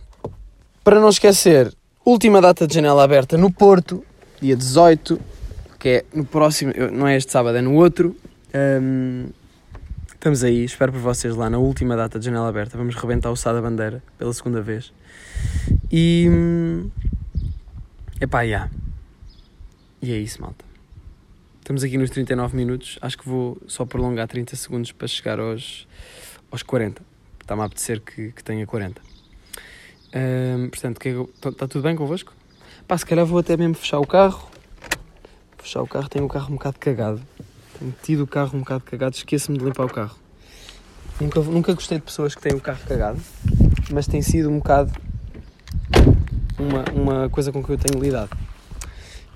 [0.84, 1.74] para não esquecer,
[2.10, 4.02] última data de janela aberta no Porto,
[4.40, 5.20] dia 18,
[5.78, 8.16] que é no próximo, não é este sábado, é no outro.
[8.82, 9.26] Hum,
[10.14, 12.78] estamos aí, espero por vocês lá na última data de janela aberta.
[12.78, 14.90] Vamos rebentar o Sá da Bandeira pela segunda vez.
[15.92, 16.26] E.
[16.30, 16.90] hum,
[18.18, 18.70] Epá, já.
[20.00, 20.64] E é isso, malta.
[21.60, 22.98] Estamos aqui nos 39 minutos.
[23.02, 25.86] Acho que vou só prolongar 30 segundos para chegar aos,
[26.50, 27.02] aos 40.
[27.40, 29.07] Está-me a apetecer que, que tenha 40.
[30.12, 30.98] Ahm, portanto,
[31.34, 32.32] está tá tudo bem convosco?
[32.86, 34.48] Pá, se calhar vou até mesmo fechar o carro.
[35.58, 37.20] Fechar o carro, tenho o carro um bocado cagado.
[37.78, 40.16] Tenho tido o carro um bocado cagado, esqueço-me de limpar o carro.
[41.20, 43.20] Nunca, nunca gostei de pessoas que têm o carro cagado,
[43.90, 44.92] mas tem sido um bocado
[46.58, 48.30] uma, uma coisa com que eu tenho lidado.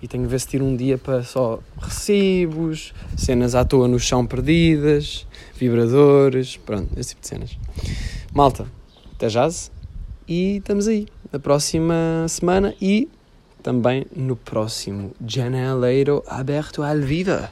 [0.00, 4.00] E tenho de ver se tiro um dia para só recibos, cenas à toa no
[4.00, 7.58] chão perdidas, vibradores, pronto, esse tipo de cenas.
[8.32, 8.66] Malta,
[9.14, 9.70] até jazz
[10.26, 13.08] e estamos aí na próxima semana e
[13.62, 17.50] também no próximo Janeleiro Aberto al Viva.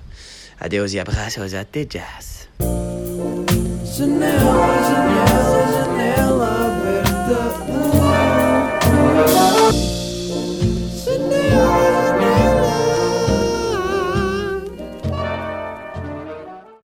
[0.58, 2.48] Adeus e abraços, até jazz.
[3.84, 5.59] Janela, janela.